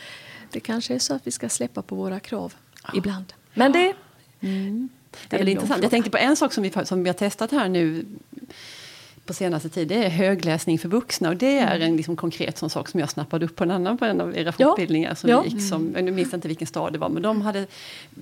det 0.51 0.59
kanske 0.59 0.95
är 0.95 0.99
så 0.99 1.13
att 1.13 1.27
vi 1.27 1.31
ska 1.31 1.49
släppa 1.49 1.81
på 1.81 1.95
våra 1.95 2.19
krav 2.19 2.53
ibland. 2.93 3.33
Men 3.53 3.71
det, 3.71 3.93
Det 4.39 4.47
är 5.29 5.37
väl 5.37 5.47
intressant. 5.47 5.67
fråga. 5.73 5.83
Jag 5.83 5.91
tänkte 5.91 6.11
på 6.11 6.17
en 6.17 6.35
sak 6.35 6.53
som 6.53 6.63
vi, 6.63 6.71
som 6.85 7.03
vi 7.03 7.09
har 7.09 7.13
testat 7.13 7.51
här 7.51 7.69
nu 7.69 8.05
på 9.31 9.35
senaste 9.35 9.69
tid. 9.69 9.87
Det 9.87 10.05
är 10.05 10.09
högläsning 10.09 10.79
för 10.79 10.89
vuxna. 10.89 11.29
Och 11.29 11.37
det 11.37 11.59
är 11.59 11.79
en 11.79 11.97
liksom 11.97 12.15
konkret 12.15 12.57
sån 12.57 12.69
sak 12.69 12.87
som 12.89 12.99
jag 12.99 13.09
snappade 13.09 13.45
upp 13.45 13.55
på 13.55 13.63
en 13.63 13.71
annan 13.71 13.97
på 13.97 14.05
en 14.05 14.21
av 14.21 14.37
era 14.37 14.51
fortbildningar. 14.51 15.15
Som 15.15 15.29
Ja. 15.29 15.45
gick 15.45 15.61
som, 15.69 15.85
Nu 15.85 16.11
minns 16.11 16.31
jag 16.31 16.37
inte 16.37 16.47
vilken 16.47 16.67
stad 16.67 16.93
det 16.93 16.99
var. 16.99 17.09
Men 17.09 17.21
de 17.23 17.41
hade, 17.41 17.67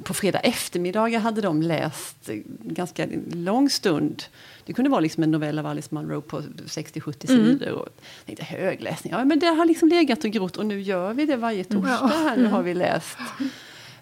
på 0.03 0.13
fredag 0.13 0.39
eftermiddagar 0.39 1.19
hade 1.19 1.41
de 1.41 1.61
läst 1.61 2.29
ganska 2.63 3.07
lång 3.33 3.69
stund. 3.69 4.23
Det 4.65 4.73
kunde 4.73 4.89
vara 4.89 4.99
liksom 5.01 5.23
en 5.23 5.31
novell 5.31 5.59
av 5.59 5.65
Alice 5.65 5.95
Munro 5.95 6.21
på 6.21 6.41
60-70 6.41 7.27
sidor. 7.27 7.71
Och 7.71 7.87
jag 7.97 8.25
tänkte 8.25 8.45
högläsning, 8.45 9.13
ja 9.13 9.25
men 9.25 9.39
det 9.39 9.47
har 9.47 9.65
liksom 9.65 9.89
legat 9.89 10.23
och 10.23 10.31
grott 10.31 10.57
och 10.57 10.65
nu 10.65 10.81
gör 10.81 11.13
vi 11.13 11.25
det 11.25 11.35
varje 11.37 11.63
torsdag. 11.63 12.07
Här, 12.07 12.37
nu 12.37 12.45
har 12.47 12.61
vi 12.63 12.73
läst. 12.73 13.17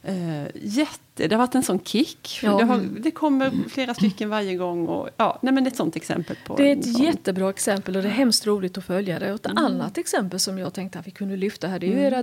Uh, 0.09 0.43
jätte, 0.53 0.99
det 1.17 1.31
har 1.31 1.37
varit 1.37 1.55
en 1.55 1.63
sån 1.63 1.79
kick. 1.79 2.39
Ja. 2.43 2.57
Det, 2.57 2.63
har, 2.65 2.79
det 2.99 3.11
kommer 3.11 3.51
flera 3.69 3.93
stycken 3.93 4.29
varje 4.29 4.55
gång. 4.55 4.87
Och, 4.87 5.09
ja, 5.17 5.39
nej, 5.41 5.53
men 5.53 5.67
ett 5.67 5.75
sånt 5.75 5.95
exempel 5.95 6.35
på 6.45 6.55
det 6.57 6.71
är 6.71 6.75
ett 6.77 6.93
sån. 6.93 7.03
jättebra 7.03 7.49
exempel 7.49 7.95
och 7.95 8.01
det 8.03 8.07
är 8.09 8.13
hemskt 8.13 8.47
roligt 8.47 8.77
att 8.77 8.83
följa 8.85 9.19
det. 9.19 9.29
Och 9.33 9.35
ett 9.39 9.45
Mm. 9.51 9.65
annat 9.65 9.97
exempel 9.97 10.39
som 10.39 10.57
jag 10.57 10.73
tänkte 10.73 10.99
att 10.99 11.07
vi 11.07 11.11
kunde 11.11 11.37
lyfta 11.37 11.67
här 11.67 11.79
det 11.79 11.87
är 11.87 11.91
ju 11.91 11.99
era 12.01 12.19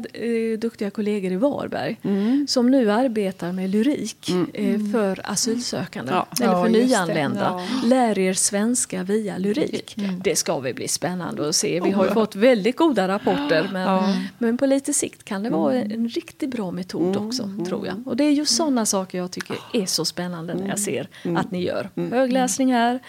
eh, 0.52 0.58
duktiga 0.58 0.90
kollegor 0.90 1.32
i 1.32 1.36
Varberg. 1.36 1.96
Mm. 2.02 2.46
Som 2.48 2.70
nu 2.70 2.90
arbetar 2.90 3.52
med 3.52 3.70
lyrik 3.70 4.30
eh, 4.54 4.80
för 4.92 5.20
asylsökande. 5.24 6.12
Ja. 6.12 6.26
Eller 6.40 6.52
för 6.64 6.64
det. 6.64 6.86
nyanlända. 6.86 7.60
Lär 7.84 8.18
er 8.18 8.32
svenska 8.34 9.02
via 9.02 9.38
lyrik. 9.38 9.96
Det 10.24 10.36
ska 10.36 10.58
väl 10.60 10.74
bli 10.74 10.88
spännande 10.88 11.48
att 11.48 11.56
se. 11.56 11.80
Vi 11.80 11.90
har 11.90 12.04
ju 12.04 12.10
fått 12.10 12.36
väldigt 12.36 12.76
goda 12.76 13.08
rapporter. 13.08 13.68
Men, 13.72 14.14
men 14.38 14.58
på 14.58 14.66
lite 14.66 14.92
sikt 14.92 15.24
kan 15.24 15.42
det 15.42 15.50
vara 15.50 15.74
en, 15.74 15.90
en 15.92 16.08
riktigt 16.08 16.50
bra 16.50 16.70
metod 16.70 17.16
också 17.16 17.50
tror 17.68 17.86
jag. 17.86 18.02
Och 18.06 18.16
det 18.16 18.24
är 18.24 18.30
just 18.30 18.56
sådana 18.56 18.83
saker 18.86 19.18
jag 19.18 19.30
tycker 19.30 19.56
är 19.72 19.86
så 19.86 20.04
spännande 20.04 20.54
när 20.54 20.68
jag 20.68 20.78
ser 20.78 21.08
att 21.36 21.50
ni 21.50 21.62
gör. 21.62 21.90
Högläsning 21.96 22.72
här, 22.72 23.00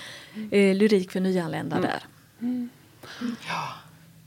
eh, 0.51 0.75
lyrik 0.75 1.12
för 1.12 1.20
nyanlända 1.20 1.79
där. 1.79 2.03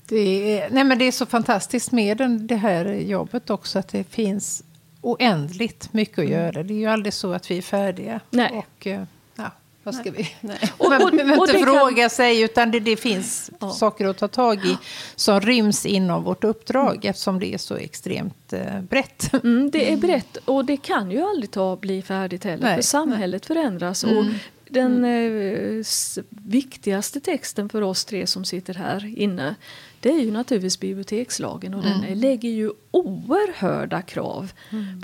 Det 0.08 0.58
är, 0.58 0.70
nej 0.70 0.84
men 0.84 0.98
det 0.98 1.04
är 1.04 1.12
så 1.12 1.26
fantastiskt 1.26 1.92
med 1.92 2.16
den, 2.16 2.46
det 2.46 2.56
här 2.56 2.84
jobbet 2.94 3.50
också 3.50 3.78
att 3.78 3.88
det 3.88 4.04
finns 4.04 4.62
oändligt 5.00 5.92
mycket 5.92 6.18
att 6.18 6.28
göra. 6.28 6.62
Det 6.62 6.74
är 6.74 6.78
ju 6.78 6.86
aldrig 6.86 7.14
så 7.14 7.32
att 7.32 7.50
vi 7.50 7.58
är 7.58 7.62
färdiga. 7.62 8.20
Nej. 8.30 8.50
Och, 8.52 8.86
eh, 8.86 9.02
ja, 9.02 9.06
vad 9.88 9.94
ska 9.94 10.10
vi... 10.10 10.30
Och, 10.78 10.86
och- 10.86 10.90
behöver 11.10 11.38
och 11.38 11.48
inte 11.48 11.52
det 11.52 11.58
kan- 11.58 11.66
fråga 11.78 12.08
sig, 12.08 12.40
utan 12.42 12.70
det, 12.70 12.80
det 12.80 12.96
finns 12.96 13.50
Ja. 13.60 13.70
saker 13.70 14.04
att 14.06 14.18
ta 14.18 14.28
tag 14.28 14.64
i 14.66 14.76
som 15.16 15.40
ryms 15.40 15.86
inom 15.86 16.24
vårt 16.24 16.44
uppdrag 16.44 17.04
eftersom 17.04 17.38
det 17.40 17.54
är 17.54 17.58
så 17.58 17.76
extremt 17.76 18.52
eh, 18.52 18.80
brett. 18.80 19.30
Mm, 19.44 19.70
det 19.70 19.92
är 19.92 19.96
brett 19.96 20.36
och 20.44 20.64
det 20.64 20.76
kan 20.76 21.10
ju 21.10 21.22
aldrig 21.22 21.50
ta 21.50 21.76
bli 21.76 22.02
färdigt 22.02 22.44
heller 22.44 22.64
Nej. 22.64 22.74
för 22.74 22.82
samhället 22.82 23.46
förändras. 23.46 24.04
Och 24.04 24.24
den 24.70 25.04
eh, 25.04 25.80
s- 25.80 26.18
viktigaste 26.28 27.20
texten 27.20 27.68
för 27.68 27.82
oss 27.82 28.04
tre 28.04 28.26
som 28.26 28.44
sitter 28.44 28.74
här 28.74 29.14
inne 29.18 29.54
det 30.00 30.08
är 30.08 30.20
ju 30.20 30.30
naturligtvis 30.30 30.80
bibliotekslagen 30.80 31.74
och 31.74 31.82
den 31.82 32.20
lägger 32.20 32.48
ju 32.48 32.72
oerhörda 32.90 34.02
krav 34.02 34.52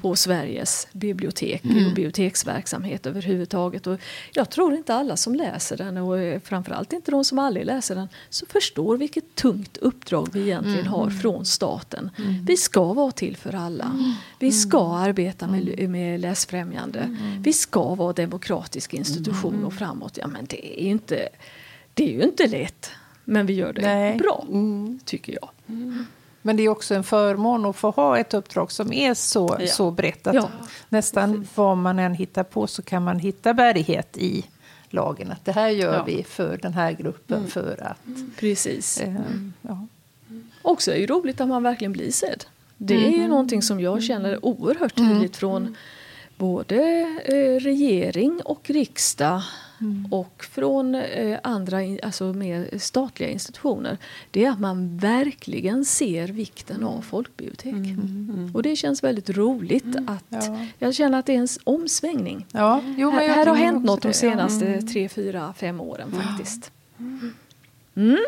på 0.02 0.16
Sveriges 0.16 0.88
bibliotek 0.92 1.62
och 1.64 1.70
biblioteksverksamhet 1.70 3.06
överhuvudtaget. 3.06 3.86
Och 3.86 4.00
jag 4.32 4.50
tror 4.50 4.74
inte 4.74 4.94
alla 4.94 5.16
som 5.16 5.34
läser 5.34 5.76
den 5.76 5.96
och 5.96 6.42
framförallt 6.42 6.92
inte 6.92 7.10
de 7.10 7.24
som 7.24 7.38
aldrig 7.38 7.66
läser 7.66 7.94
den 7.94 8.08
så 8.30 8.46
förstår 8.46 8.96
vilket 8.96 9.34
tungt 9.34 9.76
uppdrag 9.76 10.28
vi 10.32 10.40
egentligen 10.40 10.86
har 10.86 11.10
från 11.10 11.44
staten. 11.44 12.10
Vi 12.46 12.56
ska 12.56 12.92
vara 12.92 13.12
till 13.12 13.36
för 13.36 13.54
alla. 13.54 13.98
Vi 14.38 14.52
ska 14.52 14.96
arbeta 14.96 15.46
med, 15.46 15.90
med 15.90 16.20
läsfrämjande. 16.20 17.16
Vi 17.38 17.52
ska 17.52 17.94
vara 17.94 18.12
demokratisk 18.12 18.94
institution 18.94 19.64
och 19.64 19.72
framåt. 19.72 20.18
Ja, 20.20 20.26
men 20.26 20.44
det 20.44 20.80
är 20.80 20.84
ju 20.84 20.90
inte, 20.90 21.28
det 21.94 22.04
är 22.04 22.12
ju 22.12 22.22
inte 22.22 22.46
lätt. 22.46 22.90
Men 23.24 23.46
vi 23.46 23.52
gör 23.52 23.72
det 23.72 23.82
Nej. 23.82 24.16
bra, 24.18 24.46
tycker 25.04 25.38
jag. 25.40 25.48
Men 26.42 26.56
det 26.56 26.62
är 26.62 26.68
också 26.68 26.94
en 26.94 27.04
förmån 27.04 27.66
att 27.66 27.76
få 27.76 27.90
ha 27.90 28.18
ett 28.18 28.34
uppdrag 28.34 28.72
som 28.72 28.92
är 28.92 29.14
så, 29.14 29.56
Ja. 29.60 29.66
så 29.66 29.90
brett 29.90 30.26
att 30.26 30.34
Ja. 30.34 30.48
nästan 30.88 31.46
vad 31.54 31.76
man 31.76 31.98
än 31.98 32.14
hittar 32.14 32.42
på 32.44 32.66
så 32.66 32.82
kan 32.82 33.02
man 33.04 33.18
hitta 33.18 33.54
bärighet 33.54 34.16
i 34.16 34.44
lagen. 34.90 35.32
Att 35.32 35.44
det 35.44 35.52
här 35.52 35.68
gör 35.68 35.94
Ja. 35.94 36.04
vi 36.04 36.22
för 36.22 36.58
den 36.62 36.72
här 36.74 36.92
gruppen 36.92 37.46
för 37.46 37.82
att... 37.82 37.98
Precis. 38.40 39.00
Eh, 39.00 39.14
ja. 39.62 39.86
Också 40.62 40.92
är 40.94 40.98
det 41.00 41.06
roligt 41.06 41.40
att 41.40 41.48
man 41.48 41.62
verkligen 41.62 41.92
blir 41.92 42.10
sedd. 42.12 42.44
Det 42.76 43.06
är 43.06 43.10
ju 43.10 43.28
någonting 43.28 43.62
som 43.62 43.80
jag 43.80 44.02
känner 44.02 44.44
oerhört 44.44 44.94
tydligt 44.96 45.36
från 45.36 45.76
både 46.36 46.76
eh, 47.24 47.60
regering 47.60 48.40
och 48.44 48.70
riksdag 48.70 49.42
och 50.10 50.44
från 50.50 50.94
eh, 50.94 51.38
andra 51.42 51.78
alltså 52.02 52.32
mer 52.32 52.78
statliga 52.78 53.28
institutioner. 53.28 53.98
Det 54.30 54.44
är 54.44 54.50
att 54.50 54.60
man 54.60 54.98
verkligen 54.98 55.84
ser 55.84 56.28
vikten 56.28 56.84
av 56.84 57.00
folkbibliotek. 57.02 57.74
Och 58.54 58.62
det 58.62 58.76
känns 58.76 59.04
väldigt 59.04 59.30
roligt 59.30 59.96
att 60.06 60.24
Ja. 60.28 60.66
jag 60.78 60.94
känner 60.94 61.18
att 61.18 61.26
det 61.26 61.34
är 61.34 61.38
en 61.38 61.48
omsvängning. 61.64 62.46
Ja, 62.52 62.82
jo, 62.96 63.10
men 63.10 63.18
här 63.20 63.28
här 63.28 63.46
har 63.46 63.56
hänt 63.56 63.84
något 63.84 64.02
de 64.02 64.12
senaste 64.12 64.82
tre, 64.82 65.08
fyra, 65.08 65.54
fem 65.56 65.80
åren 65.80 66.12
faktiskt. 66.12 66.70
Mm. 67.96 68.18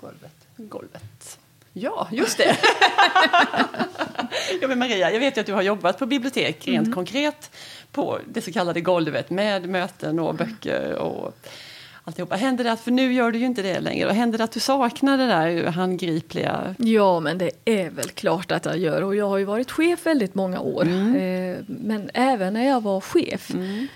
Golvet. 0.00 0.46
Golvet. 0.56 1.02
Ja, 1.76 2.08
just 2.12 2.38
det. 2.38 2.56
ja, 4.60 4.68
men 4.68 4.78
Maria, 4.78 5.12
jag 5.12 5.20
vet 5.20 5.36
ju 5.36 5.40
att 5.40 5.46
du 5.46 5.52
har 5.52 5.62
jobbat 5.62 5.98
på 5.98 6.06
bibliotek 6.06 6.68
rent 6.68 6.94
konkret 6.94 7.50
på 7.92 8.18
det 8.28 8.40
så 8.40 8.52
kallade 8.52 8.80
golvet 8.80 9.30
med 9.30 9.68
möten 9.68 10.18
och 10.18 10.34
böcker 10.34 10.92
och 10.92 11.36
alltihopa. 12.04 12.36
Händer 12.36 12.64
det 12.64 12.72
att, 12.72 12.80
för 12.80 12.90
nu 12.90 13.12
gör 13.12 13.30
du 13.30 13.38
ju 13.38 13.46
inte 13.46 13.62
det 13.62 13.80
längre, 13.80 14.08
och 14.08 14.14
händer 14.14 14.38
det 14.38 14.44
att 14.44 14.52
du 14.52 14.60
saknar 14.60 15.18
det 15.18 15.26
där 15.26 15.66
handgripliga? 15.66 16.74
Ja, 16.78 17.20
men 17.20 17.38
det 17.38 17.50
är 17.64 17.90
väl 17.90 18.08
klart 18.08 18.52
att 18.52 18.64
jag 18.64 18.78
gör. 18.78 19.02
Och 19.02 19.16
jag 19.16 19.28
har 19.28 19.38
ju 19.38 19.44
varit 19.44 19.70
chef 19.70 20.06
väldigt 20.06 20.34
många 20.34 20.60
år. 20.60 20.84
Eh, 21.16 21.56
men 21.66 22.10
även 22.14 22.54
när 22.54 22.68
jag 22.68 22.82
var 22.82 23.00
chef 23.00 23.50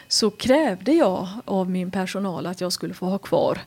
så 0.08 0.30
krävde 0.30 0.92
jag 0.92 1.28
av 1.44 1.70
min 1.70 1.90
personal 1.90 2.46
att 2.46 2.60
jag 2.60 2.72
skulle 2.72 2.94
få 2.94 3.06
ha 3.06 3.18
kvar 3.18 3.58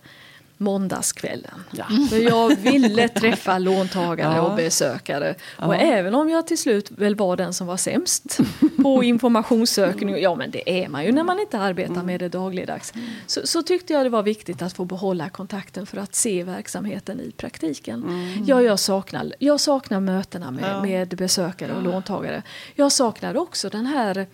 måndagskvällen. 0.61 1.63
Ja. 1.71 1.85
För 2.09 2.17
jag 2.17 2.55
ville 2.55 3.07
träffa 3.07 3.57
låntagare 3.57 4.35
Ja. 4.35 4.41
och 4.41 4.55
besökare. 4.55 5.35
Ja. 5.59 5.65
Och 5.65 5.75
även 5.75 6.15
om 6.15 6.29
jag 6.29 6.47
till 6.47 6.57
slut 6.57 6.91
väl 6.91 7.15
var 7.15 7.37
den 7.37 7.53
som 7.53 7.67
var 7.67 7.77
sämst 7.77 8.37
på 8.83 9.03
informationssökning, 9.51 10.21
ja 10.21 10.35
men 10.35 10.51
det 10.51 10.83
är 10.83 10.87
man 10.89 11.05
ju 11.05 11.11
när 11.11 11.23
man 11.23 11.39
inte 11.39 11.59
arbetar 11.59 12.03
med 12.03 12.19
det 12.19 12.29
dagligdags, 12.29 12.93
så, 13.27 13.41
så 13.47 13.63
tyckte 13.63 13.93
jag 13.93 14.05
det 14.05 14.09
var 14.09 14.23
viktigt 14.23 14.61
att 14.61 14.73
få 14.73 14.85
behålla 14.85 15.29
kontakten 15.29 15.85
för 15.85 15.97
att 15.97 16.15
se 16.15 16.43
verksamheten 16.43 17.19
i 17.19 17.31
praktiken. 17.31 18.05
Ja, 18.47 18.61
jag, 18.61 18.79
saknar, 18.79 19.33
jag 19.39 19.59
saknar 19.59 19.99
mötena 19.99 20.51
med, 20.51 20.81
med 20.81 21.07
besökare 21.07 21.73
och 21.73 21.83
låntagare. 21.83 22.43
Jag 22.75 22.91
saknar 22.91 23.37
också 23.37 23.69
den 23.69 23.85
här 23.85 24.27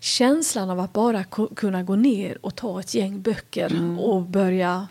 känslan 0.00 0.70
av 0.70 0.80
att 0.80 0.92
bara 0.92 1.24
kunna 1.56 1.82
gå 1.82 1.96
ner 1.96 2.38
och 2.40 2.54
ta 2.54 2.80
ett 2.80 2.94
gäng 2.94 3.20
böcker 3.22 3.98
och 4.00 4.22
börja 4.22 4.88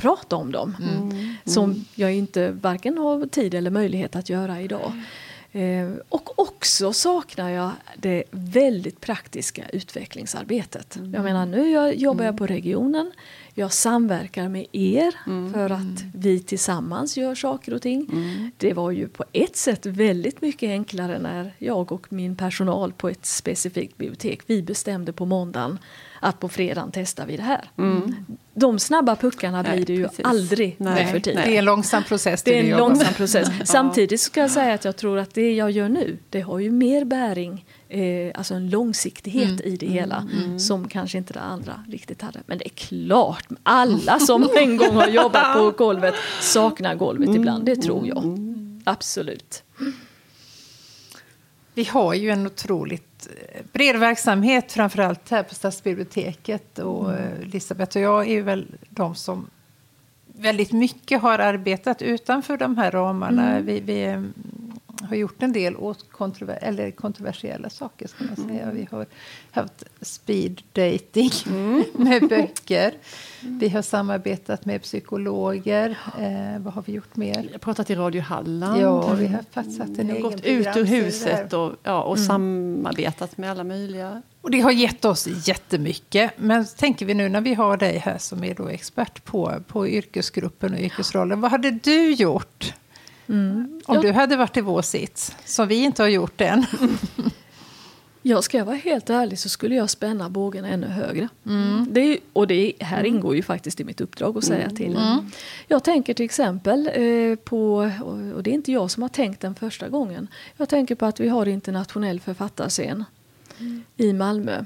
prata 0.00 0.36
om 0.36 0.52
dem. 0.52 0.76
Som 1.44 1.84
jag 1.94 2.14
inte 2.14 2.50
varken 2.50 2.98
har 2.98 3.26
tid 3.26 3.54
eller 3.54 3.70
möjlighet 3.70 4.16
att 4.16 4.28
göra 4.28 4.60
idag. 4.60 4.92
Eh, 5.52 5.90
och 6.08 6.38
också 6.38 6.92
saknar 6.92 7.50
jag 7.50 7.70
det 7.96 8.24
väldigt 8.30 9.00
praktiska 9.00 9.68
utvecklingsarbetet. 9.72 10.98
Jag 11.12 11.24
menar 11.24 11.46
nu 11.46 11.70
jag, 11.70 11.94
jobbar 11.94 12.24
jag 12.24 12.38
på 12.38 12.46
regionen, 12.46 13.12
jag 13.54 13.72
samverkar 13.72 14.48
med 14.48 14.66
er 14.72 15.14
för 15.52 15.70
att 15.70 16.02
vi 16.14 16.40
tillsammans 16.40 17.16
gör 17.16 17.34
saker 17.34 17.74
och 17.74 17.82
ting. 17.82 18.06
Det 18.56 18.72
var 18.72 18.90
ju 18.90 19.08
på 19.08 19.24
ett 19.32 19.56
sätt 19.56 19.86
väldigt 19.86 20.42
mycket 20.42 20.68
enklare 20.68 21.18
när 21.18 21.54
jag 21.58 21.92
och 21.92 22.12
min 22.12 22.36
personal 22.36 22.92
på 22.92 23.08
ett 23.08 23.26
specifikt 23.26 23.96
bibliotek, 23.96 24.40
vi 24.46 24.62
bestämde 24.62 25.12
på 25.12 25.26
måndagen 25.26 25.78
att 26.20 26.40
på 26.40 26.48
fredagen 26.48 26.90
testar 26.92 27.26
vi 27.26 27.36
det 27.36 27.42
här. 27.42 27.70
De 28.60 28.78
snabba 28.78 29.16
puckarna 29.16 29.62
Nej, 29.62 29.76
blir 29.76 29.86
det 29.86 29.92
ju 29.92 30.08
precis. 30.08 30.24
aldrig 30.24 30.76
Nej, 30.78 31.06
för 31.06 31.20
tiden. 31.20 31.42
Det 31.44 31.54
är 31.54 31.58
en 31.58 31.64
långsam 31.64 32.04
process. 32.04 32.42
Det 32.42 32.58
är 32.58 32.62
vi 32.62 32.70
en 32.70 32.78
långsam 32.78 33.14
process. 33.14 33.48
Samtidigt 33.64 34.20
ska 34.20 34.40
jag 34.40 34.50
säga 34.50 34.74
att 34.74 34.84
jag 34.84 34.96
tror 34.96 35.18
att 35.18 35.34
det 35.34 35.52
jag 35.52 35.70
gör 35.70 35.88
nu, 35.88 36.18
det 36.30 36.40
har 36.40 36.58
ju 36.58 36.70
mer 36.70 37.04
bäring, 37.04 37.66
eh, 37.88 38.32
alltså 38.34 38.54
en 38.54 38.70
långsiktighet 38.70 39.60
i 39.60 39.76
det 39.76 39.86
hela, 39.86 40.28
som 40.58 40.88
kanske 40.88 41.18
inte 41.18 41.32
det 41.32 41.40
andra 41.40 41.84
riktigt 41.88 42.22
hade. 42.22 42.40
Men 42.46 42.58
det 42.58 42.66
är 42.66 42.74
klart, 42.74 43.46
alla 43.62 44.18
som 44.18 44.48
en 44.56 44.76
gång 44.76 44.94
har 44.94 45.08
jobbat 45.08 45.56
på 45.56 45.70
golvet 45.70 46.14
saknar 46.40 46.94
golvet 46.94 47.34
ibland, 47.36 47.64
det 47.64 47.76
tror 47.76 48.06
jag. 48.06 48.38
Absolut. 48.84 49.62
Vi 51.80 51.84
har 51.84 52.14
ju 52.14 52.30
en 52.30 52.46
otroligt 52.46 53.28
eh, 53.48 53.62
bred 53.72 53.96
verksamhet, 53.96 54.72
framförallt 54.72 55.30
här 55.30 55.42
på 55.42 55.54
Stadsbiblioteket. 55.54 56.78
Och 56.78 57.12
eh, 57.12 57.40
Elisabeth 57.40 57.96
och 57.96 58.02
jag 58.02 58.28
är 58.28 58.42
väl 58.42 58.66
de 58.88 59.14
som 59.14 59.50
väldigt 60.26 60.72
mycket 60.72 61.22
har 61.22 61.38
arbetat 61.38 62.02
utanför 62.02 62.56
de 62.56 62.78
här 62.78 62.90
ramarna. 62.90 63.60
Vi, 63.60 63.80
vi 63.80 64.04
eh, 64.04 64.22
har 65.10 65.16
gjort 65.16 65.42
en 65.42 65.52
del 65.52 65.76
åt 65.76 66.10
kontrover 66.10 66.58
eller 66.62 66.90
kontroversiella 66.90 67.70
saker. 67.70 68.08
Ska 68.08 68.24
man 68.24 68.48
säga. 68.48 68.70
Vi 68.70 68.88
har 68.90 69.06
haft 69.50 69.84
speed 70.00 70.62
dating 70.72 71.30
med 71.92 72.28
böcker. 72.28 72.94
Vi 73.40 73.68
har 73.68 73.82
samarbetat 73.82 74.64
med 74.64 74.82
psykologer. 74.82 75.98
Eh, 76.18 76.62
vad 76.62 76.74
har 76.74 76.82
vi 76.86 76.92
gjort 76.92 77.16
mer? 77.16 77.42
Jag 77.44 77.52
har 77.52 77.58
pratat 77.58 77.90
i 77.90 77.94
Radio 77.94 78.22
Halland. 78.22 78.80
Ja, 78.80 79.12
vi 79.12 79.26
har 79.26 79.44
faktiskt 79.50 79.78
haft 79.78 79.98
en 79.98 80.10
egen 80.10 80.22
gått 80.22 80.44
ut 80.44 80.76
ur 80.76 80.84
huset 80.84 81.52
och, 81.52 81.72
ja, 81.82 82.02
och 82.02 82.18
samarbetat 82.18 83.36
med 83.36 83.50
alla 83.50 83.64
möjliga. 83.64 84.22
Och 84.40 84.50
det 84.50 84.60
har 84.60 84.70
gett 84.70 85.04
oss 85.04 85.28
jättemycket. 85.48 86.30
Men 86.36 86.66
tänker 86.66 87.06
vi 87.06 87.14
nu 87.14 87.28
när 87.28 87.40
vi 87.40 87.54
har 87.54 87.76
dig 87.76 87.98
här 87.98 88.18
som 88.18 88.44
är 88.44 88.54
då 88.54 88.68
expert 88.68 89.24
på, 89.24 89.54
på 89.66 89.88
yrkesgruppen 89.88 90.74
och 90.74 90.80
yrkesrollen. 90.80 91.40
Vad 91.40 91.50
hade 91.50 91.70
du 91.70 92.12
gjort 92.12 92.74
om 93.30 93.80
Ja. 93.86 94.00
du 94.02 94.12
hade 94.12 94.36
varit 94.36 94.56
i 94.56 94.60
vår 94.60 94.82
sits? 94.82 95.36
Som 95.44 95.68
vi 95.68 95.74
inte 95.84 96.02
har 96.02 96.08
gjort 96.08 96.40
än. 96.40 96.66
Ja, 98.22 98.42
ska 98.42 98.58
jag 98.58 98.64
vara 98.64 98.76
helt 98.76 99.10
ärlig 99.10 99.38
så 99.38 99.48
skulle 99.48 99.74
jag 99.74 99.90
spänna 99.90 100.30
bågen 100.30 100.64
ännu 100.64 100.86
högre. 100.86 101.28
Det 101.90 102.00
är, 102.00 102.18
och 102.32 102.46
det 102.46 102.54
är, 102.54 102.84
här 102.84 103.04
ingår 103.04 103.36
ju 103.36 103.42
faktiskt 103.42 103.80
i 103.80 103.84
mitt 103.84 104.00
uppdrag 104.00 104.38
att 104.38 104.44
säga 104.44 104.70
till. 104.70 104.98
Jag 105.68 105.84
tänker 105.84 106.14
till 106.14 106.24
exempel 106.24 106.90
eh, 106.94 107.36
på, 107.36 107.90
och- 108.34 108.42
det 108.42 108.50
är 108.50 108.54
inte 108.54 108.72
jag 108.72 108.90
som 108.90 109.02
har 109.02 109.08
tänkt 109.08 109.40
den 109.40 109.54
första 109.54 109.88
gången. 109.88 110.28
Jag 110.56 110.68
tänker 110.68 110.94
på 110.94 111.06
att 111.06 111.20
vi 111.20 111.28
har 111.28 111.46
internationell 111.48 112.20
författarscen 112.20 113.04
i 113.96 114.12
Malmö 114.12 114.64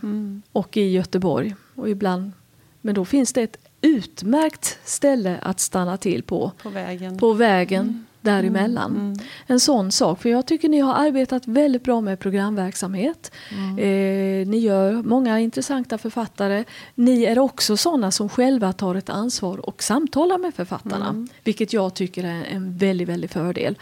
och 0.52 0.76
i 0.76 0.90
Göteborg. 0.90 1.54
Och 1.74 1.88
ibland, 1.90 2.32
men 2.80 2.94
då 2.94 3.04
finns 3.04 3.32
det 3.32 3.42
ett 3.42 3.56
utmärkt 3.80 4.78
ställe 4.84 5.38
att 5.42 5.60
stanna 5.60 5.96
till 5.96 6.22
på. 6.22 6.52
På 6.62 6.68
vägen. 6.70 7.18
På 7.18 7.32
vägen 7.32 8.06
däremellan. 8.24 8.90
Mm. 8.90 9.16
En 9.46 9.60
sån 9.60 9.92
sak. 9.92 10.22
För 10.22 10.28
jag 10.28 10.46
tycker 10.46 10.68
ni 10.68 10.80
har 10.80 10.94
arbetat 10.94 11.46
väldigt 11.46 11.84
bra 11.84 12.00
med 12.00 12.20
programverksamhet. 12.20 13.32
Mm. 13.50 13.78
Eh, 13.78 14.48
ni 14.48 14.58
gör 14.58 14.92
många 14.92 15.40
intressanta 15.40 15.98
författare. 15.98 16.64
Ni 16.94 17.24
är 17.24 17.38
också 17.38 17.76
sådana 17.76 18.10
som 18.10 18.28
själva 18.28 18.72
tar 18.72 18.94
ett 18.94 19.10
ansvar 19.10 19.58
och 19.68 19.82
samtalar 19.82 20.38
med 20.38 20.54
författarna. 20.54 21.08
Mm. 21.08 21.28
Vilket 21.44 21.72
jag 21.72 21.94
tycker 21.94 22.24
är 22.24 22.44
en 22.44 22.76
väldigt, 22.76 23.08
väldigt 23.08 23.32
fördel. 23.32 23.78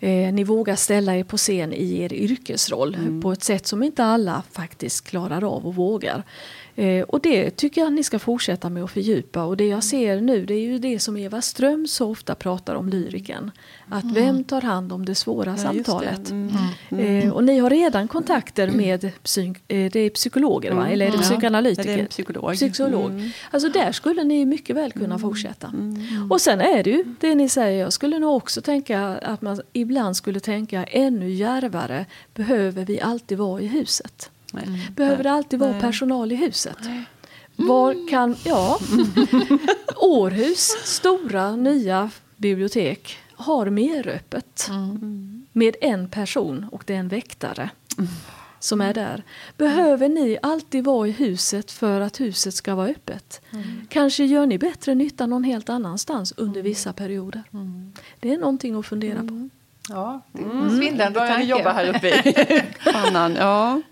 Eh, 0.00 0.32
ni 0.32 0.44
vågar 0.44 0.76
ställa 0.76 1.16
er 1.16 1.24
på 1.24 1.36
scen 1.36 1.72
i 1.72 2.00
er 2.00 2.12
yrkesroll 2.12 2.94
mm. 2.94 3.22
på 3.22 3.32
ett 3.32 3.42
sätt 3.42 3.66
som 3.66 3.82
inte 3.82 4.04
alla 4.04 4.42
faktiskt 4.52 5.08
klarar 5.08 5.56
av 5.56 5.66
och 5.66 5.74
vågar. 5.74 6.22
Eh, 6.78 7.02
och 7.02 7.20
det 7.20 7.50
tycker 7.50 7.80
jag 7.80 7.92
ni 7.92 8.02
ska 8.02 8.18
fortsätta 8.18 8.70
med 8.70 8.84
att 8.84 8.90
fördjupa. 8.90 9.44
Och 9.44 9.56
det 9.56 9.66
jag 9.66 9.84
ser 9.84 10.20
nu 10.20 10.46
det 10.46 10.54
är 10.54 10.60
ju 10.60 10.78
det 10.78 10.98
som 10.98 11.16
Eva 11.16 11.42
Ström 11.42 11.86
så 11.86 12.10
ofta 12.10 12.34
pratar 12.34 12.74
om 12.74 12.88
lyriken. 12.88 13.50
Att 13.88 14.02
mm. 14.02 14.14
vem 14.14 14.44
tar 14.44 14.60
hand 14.60 14.92
om 14.92 15.04
det 15.04 15.14
svåra 15.14 15.50
ja, 15.50 15.56
samtalet? 15.56 16.24
Det. 16.24 16.30
Mm. 16.30 16.52
Mm. 16.88 17.28
Eh, 17.28 17.32
och 17.32 17.44
ni 17.44 17.58
har 17.58 17.70
redan 17.70 18.08
kontakter 18.08 18.70
med 18.70 19.12
psy 19.22 19.46
eh, 19.46 19.90
det 19.92 20.00
är 20.00 20.10
psykologer, 20.10 20.72
va? 20.72 20.80
Mm. 20.80 20.92
eller 20.92 21.06
är 21.06 21.10
det 21.10 21.18
psykoanalytiker? 21.18 21.90
Ja, 21.90 21.96
det 21.96 22.02
är 22.02 22.06
psykolog. 22.06 22.54
psykolog. 22.54 23.10
Mm. 23.10 23.30
Alltså 23.50 23.68
där 23.68 23.92
skulle 23.92 24.24
ni 24.24 24.46
mycket 24.46 24.76
väl 24.76 24.92
kunna 24.92 25.04
mm. 25.04 25.18
fortsätta. 25.18 25.72
Och 26.30 26.40
sen 26.40 26.60
är 26.60 26.82
det 26.82 26.90
ju 26.90 27.04
det 27.20 27.34
ni 27.34 27.48
säger, 27.48 27.80
jag 27.80 27.92
skulle 27.92 28.18
nog 28.18 28.36
också 28.36 28.60
tänka 28.60 29.00
att 29.06 29.42
man 29.42 29.60
ibland 29.72 30.16
skulle 30.16 30.40
tänka 30.40 30.84
ännu 30.84 31.30
järvare, 31.30 32.06
behöver 32.34 32.84
vi 32.84 33.00
alltid 33.00 33.38
vara 33.38 33.60
i 33.60 33.66
huset? 33.66 34.30
Mm. 34.52 34.78
Behöver 34.96 35.24
det 35.24 35.30
alltid 35.30 35.58
vara 35.58 35.80
personal 35.80 36.32
i 36.32 36.34
huset? 36.34 36.78
Var 37.56 38.10
kan, 38.10 38.36
ja, 38.44 38.78
Århus 39.96 40.76
stora 40.84 41.56
nya 41.56 42.10
bibliotek 42.36 43.18
har 43.36 43.70
mer 43.70 44.08
öppet 44.08 44.68
mm. 44.70 45.46
med 45.52 45.76
en 45.80 46.08
person 46.08 46.66
och 46.72 46.82
det 46.86 46.94
är 46.94 46.98
en 46.98 47.08
väktare 47.08 47.70
mm. 47.98 48.10
som 48.60 48.80
är 48.80 48.94
där. 48.94 49.22
Behöver 49.56 50.08
ni 50.08 50.38
alltid 50.42 50.84
vara 50.84 51.08
i 51.08 51.10
huset 51.10 51.70
för 51.70 52.00
att 52.00 52.20
huset 52.20 52.54
ska 52.54 52.74
vara 52.74 52.88
öppet? 52.88 53.40
Mm. 53.50 53.86
Kanske 53.88 54.24
gör 54.24 54.46
ni 54.46 54.58
bättre 54.58 54.94
nytta 54.94 55.26
någon 55.26 55.44
helt 55.44 55.68
annanstans 55.68 56.34
under 56.36 56.62
vissa 56.62 56.92
perioder. 56.92 57.42
Mm. 57.52 57.92
Det 58.20 58.34
är 58.34 58.38
någonting 58.38 58.74
att 58.74 58.86
fundera 58.86 59.20
på. 59.20 59.48
Ja, 59.88 60.20
mm. 60.38 60.76
svindlande 60.76 61.18
tanke. 61.18 61.44
jobba 61.44 61.72
här 61.72 61.96
uppe 61.96 62.08
i 62.08 62.62
pannan. 62.92 63.34
Ja. 63.34 63.82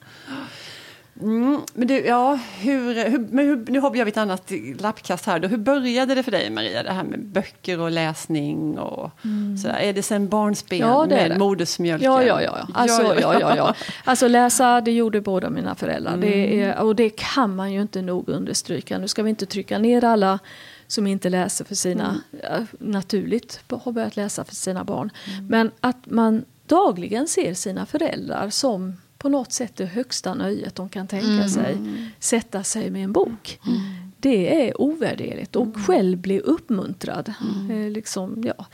Mm, 1.21 1.61
men 1.75 1.89
du, 1.89 2.07
ja, 2.07 2.39
hur, 2.61 3.05
hur, 3.11 3.19
men 3.19 3.47
hur, 3.47 3.57
nu 3.57 3.79
gör 3.79 4.05
vi 4.05 4.11
ett 4.11 4.17
annat 4.17 4.53
lappkast 4.79 5.27
här. 5.27 5.39
Då. 5.39 5.49
Hur 5.49 5.57
började 5.57 6.15
det 6.15 6.23
för 6.23 6.31
dig, 6.31 6.51
Maria, 6.51 6.83
det 6.83 6.93
här 6.93 7.05
med 7.05 7.25
böcker 7.25 7.81
och 7.81 7.91
läsning? 7.91 8.79
Och 8.79 9.11
mm. 9.25 9.59
sådär? 9.59 9.79
Är 9.79 9.93
det 9.93 10.03
sen 10.03 10.29
barnsben 10.29 10.79
ja, 10.79 11.07
det 11.09 11.29
med 11.29 11.39
modersmjölken? 11.39 12.13
Ja, 12.13 12.23
ja, 12.23 12.43
ja. 12.43 12.69
Alltså, 12.75 13.03
ja, 13.21 13.41
ja, 13.41 13.57
ja. 13.57 13.75
alltså 14.05 14.29
läsa, 14.29 14.81
det 14.81 14.93
gjorde 14.93 15.21
båda 15.21 15.51
mina 15.51 15.75
föräldrar. 15.75 16.15
Mm. 16.15 16.31
Det 16.31 16.63
är, 16.63 16.79
och 16.79 16.97
det 16.97 17.11
kan 17.11 17.57
man 17.57 17.73
ju 17.73 17.83
inte 17.83 18.03
nog 18.03 18.29
understryka. 18.29 18.99
Nu 18.99 19.09
ska 19.09 19.23
vi 19.23 19.31
inte 19.31 19.47
trycka 19.47 19.79
ner 19.79 20.05
alla 20.05 20.39
som 20.87 21.07
inte 21.07 21.29
läser 21.29 21.65
för 21.65 21.75
sina, 21.75 22.21
mm. 22.43 22.67
naturligt 22.79 23.61
har 23.69 23.93
börjat 23.93 24.17
läsa 24.17 24.45
för 24.45 24.55
sina 24.55 24.85
barn. 24.85 25.11
Mm. 25.27 25.47
Men 25.47 25.71
att 25.81 26.07
man 26.07 26.45
dagligen 26.67 27.29
ser 27.29 27.55
sina 27.55 27.87
föräldrar 27.87 28.51
som 28.51 28.97
på 29.25 29.29
något 29.29 29.53
sätt 29.53 29.77
det 29.77 29.87
högsta 29.87 30.35
nöjet 30.35 30.75
de 30.75 30.89
kan 30.89 31.07
tänka 31.07 31.27
mm. 31.27 31.49
sig. 31.49 31.79
Sätta 32.19 32.65
sig 32.65 32.91
med 32.91 33.05
en 33.05 33.13
bok. 33.13 33.61
Mm. 33.67 33.81
Det 34.21 34.69
är 34.69 34.81
ovärderligt 34.81 35.57
och 35.57 35.67
mm. 35.67 35.83
själv 35.85 36.19
bli 36.19 36.41
uppmuntrad. 36.41 37.33
Mm. 37.41 37.71
Eh, 37.71 37.91
liksom, 37.91 38.45
ja, 38.47 38.67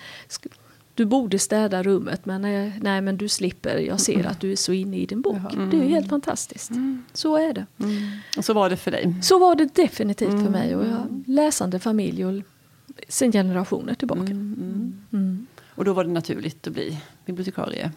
du 0.95 1.05
borde 1.05 1.39
städa 1.39 1.83
rummet 1.83 2.27
men 2.27 2.43
nej, 2.43 2.73
nej, 2.83 3.01
men 3.01 3.17
du 3.17 3.29
slipper. 3.29 3.79
Jag 3.79 4.01
ser 4.01 4.27
att 4.27 4.41
du 4.41 4.53
är 4.53 4.57
så 4.57 4.73
inne 4.73 4.97
i 4.97 5.07
din 5.07 5.21
bok. 5.21 5.55
Mm. 5.55 5.71
Det 5.71 5.77
är 5.77 5.89
helt 5.89 6.09
fantastiskt. 6.09 6.71
Mm. 6.71 7.05
Så 7.13 7.37
är 7.37 7.53
det. 7.53 7.67
Mm. 7.79 8.11
Och 8.37 8.45
så 8.45 8.53
var 8.53 8.71
det 8.71 8.77
för 8.77 8.91
dig? 8.91 9.15
Så 9.23 9.39
var 9.39 9.55
det 9.55 9.75
definitivt 9.75 10.31
för 10.43 10.51
mig. 10.51 10.77
Och 10.77 10.87
jag 10.87 11.25
läsande 11.27 11.79
familj 11.79 12.25
och 12.25 12.43
sen 13.09 13.33
generationer 13.33 13.95
tillbaka. 13.95 14.33
Och 15.75 15.85
då 15.85 15.93
var 15.93 16.05
det 16.05 16.11
naturligt 16.11 16.67
att 16.67 16.73
bli 16.73 16.99
bibliotekarie? 17.27 17.91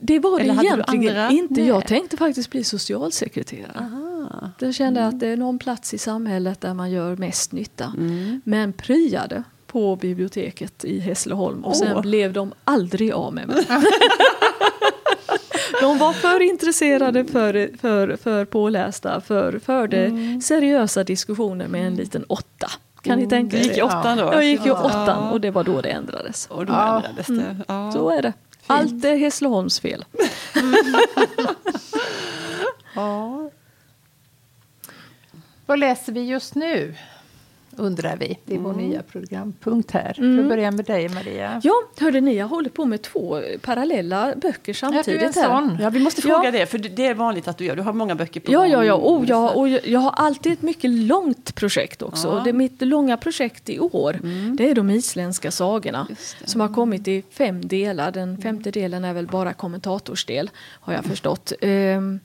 Det 0.00 0.18
var 0.18 0.38
det 0.38 0.44
egentligen 0.44 1.30
inte. 1.30 1.54
Nej. 1.54 1.66
Jag 1.66 1.86
tänkte 1.86 2.16
faktiskt 2.16 2.50
bli 2.50 2.64
socialsekreterare. 2.64 3.78
Aha. 3.78 4.50
Jag 4.58 4.74
kände 4.74 5.00
mm. 5.00 5.14
att 5.14 5.20
det 5.20 5.28
är 5.28 5.36
någon 5.36 5.58
plats 5.58 5.94
i 5.94 5.98
samhället 5.98 6.60
där 6.60 6.74
man 6.74 6.90
gör 6.90 7.16
mest 7.16 7.52
nytta. 7.52 7.92
Mm. 7.96 8.40
Men 8.44 8.72
pryade 8.72 9.42
på 9.66 9.96
biblioteket 9.96 10.84
i 10.84 10.98
Hässleholm 10.98 11.64
och 11.64 11.72
oh. 11.72 11.78
sen 11.78 12.02
blev 12.02 12.32
de 12.32 12.52
aldrig 12.64 13.12
av 13.12 13.34
med 13.34 13.48
mig. 13.48 13.66
de 15.80 15.98
var 15.98 16.12
för 16.12 16.42
intresserade, 16.42 17.24
för, 17.24 17.76
för, 17.80 18.16
för 18.16 18.44
pålästa, 18.44 19.20
för, 19.20 19.58
förde 19.58 20.06
mm. 20.06 20.40
seriösa 20.40 21.04
diskussioner 21.04 21.68
med 21.68 21.86
en 21.86 21.94
liten 21.94 22.24
åtta. 22.24 22.70
Kan 23.02 23.18
ni 23.18 23.28
tänka 23.28 23.56
er? 23.56 23.62
gick 23.62 23.78
i 23.78 23.82
åttan 23.82 24.18
då? 24.18 24.24
Jag 24.24 24.44
gick 24.44 24.66
i 24.66 24.70
åttan 24.70 25.30
och 25.30 25.40
det 25.40 25.50
var 25.50 25.64
då 25.64 25.80
det 25.80 25.88
ändrades. 25.88 26.46
Och 26.50 26.66
då 26.66 26.72
ändrades 26.72 27.26
det. 27.26 27.32
Mm. 27.32 27.62
Ja. 27.68 27.92
Så 27.92 28.10
är 28.10 28.22
det. 28.22 28.32
Allt 28.66 29.04
är 29.04 29.16
Hässleholms 29.16 29.80
fel. 29.80 30.04
ja. 32.94 33.50
Vad 35.66 35.78
läser 35.78 36.12
vi 36.12 36.24
just 36.24 36.54
nu? 36.54 36.94
Undrar 37.76 38.16
vi. 38.16 38.38
Det 38.44 38.54
är 38.54 38.58
vår 38.58 38.72
mm. 38.72 38.88
nya 38.88 39.02
programpunkt 39.02 39.90
här. 39.90 40.14
Mm. 40.18 40.42
För 40.42 40.48
börja 40.48 40.70
med 40.70 40.84
dig 40.84 41.08
Maria. 41.08 41.60
Ja, 41.64 41.74
hörde 42.00 42.20
ni, 42.20 42.36
jag 42.36 42.48
håller 42.48 42.70
på 42.70 42.84
med 42.84 43.02
två 43.02 43.40
parallella 43.62 44.34
böcker 44.36 44.72
samtidigt. 44.72 45.06
Ja, 45.06 45.12
du 45.12 45.26
är 45.26 45.32
sån. 45.32 45.78
Ja, 45.80 45.90
vi 45.90 46.00
måste 46.00 46.22
fråga 46.22 46.44
ja. 46.44 46.50
det, 46.50 46.66
för 46.66 46.78
det 46.78 47.06
är 47.06 47.14
vanligt 47.14 47.48
att 47.48 47.58
du 47.58 47.64
gör. 47.64 47.76
Du 47.76 47.82
har 47.82 47.92
många 47.92 48.14
böcker 48.14 48.40
på 48.40 48.52
Ja, 48.52 48.66
ja, 48.66 48.84
ja. 48.84 48.94
Oh, 48.94 49.24
ja 49.28 49.50
och 49.50 49.68
jag 49.68 50.00
har 50.00 50.10
alltid 50.10 50.52
ett 50.52 50.62
mycket 50.62 50.90
långt 50.90 51.54
projekt 51.54 52.02
också. 52.02 52.28
Ja. 52.28 52.42
Det 52.44 52.52
mitt 52.52 52.82
långa 52.82 53.16
projekt 53.16 53.68
i 53.68 53.80
år, 53.80 54.14
mm. 54.22 54.56
det 54.56 54.70
är 54.70 54.74
de 54.74 54.90
isländska 54.90 55.50
sagorna. 55.50 56.08
Som 56.44 56.60
har 56.60 56.68
kommit 56.68 57.08
i 57.08 57.22
fem 57.30 57.68
delar. 57.68 58.12
Den 58.12 58.38
femte 58.38 58.70
delen 58.70 59.04
är 59.04 59.14
väl 59.14 59.26
bara 59.26 59.52
kommentatorsdel, 59.52 60.50
har 60.56 60.92
jag 60.92 61.04
förstått. 61.04 61.52
Ehm, 61.60 62.20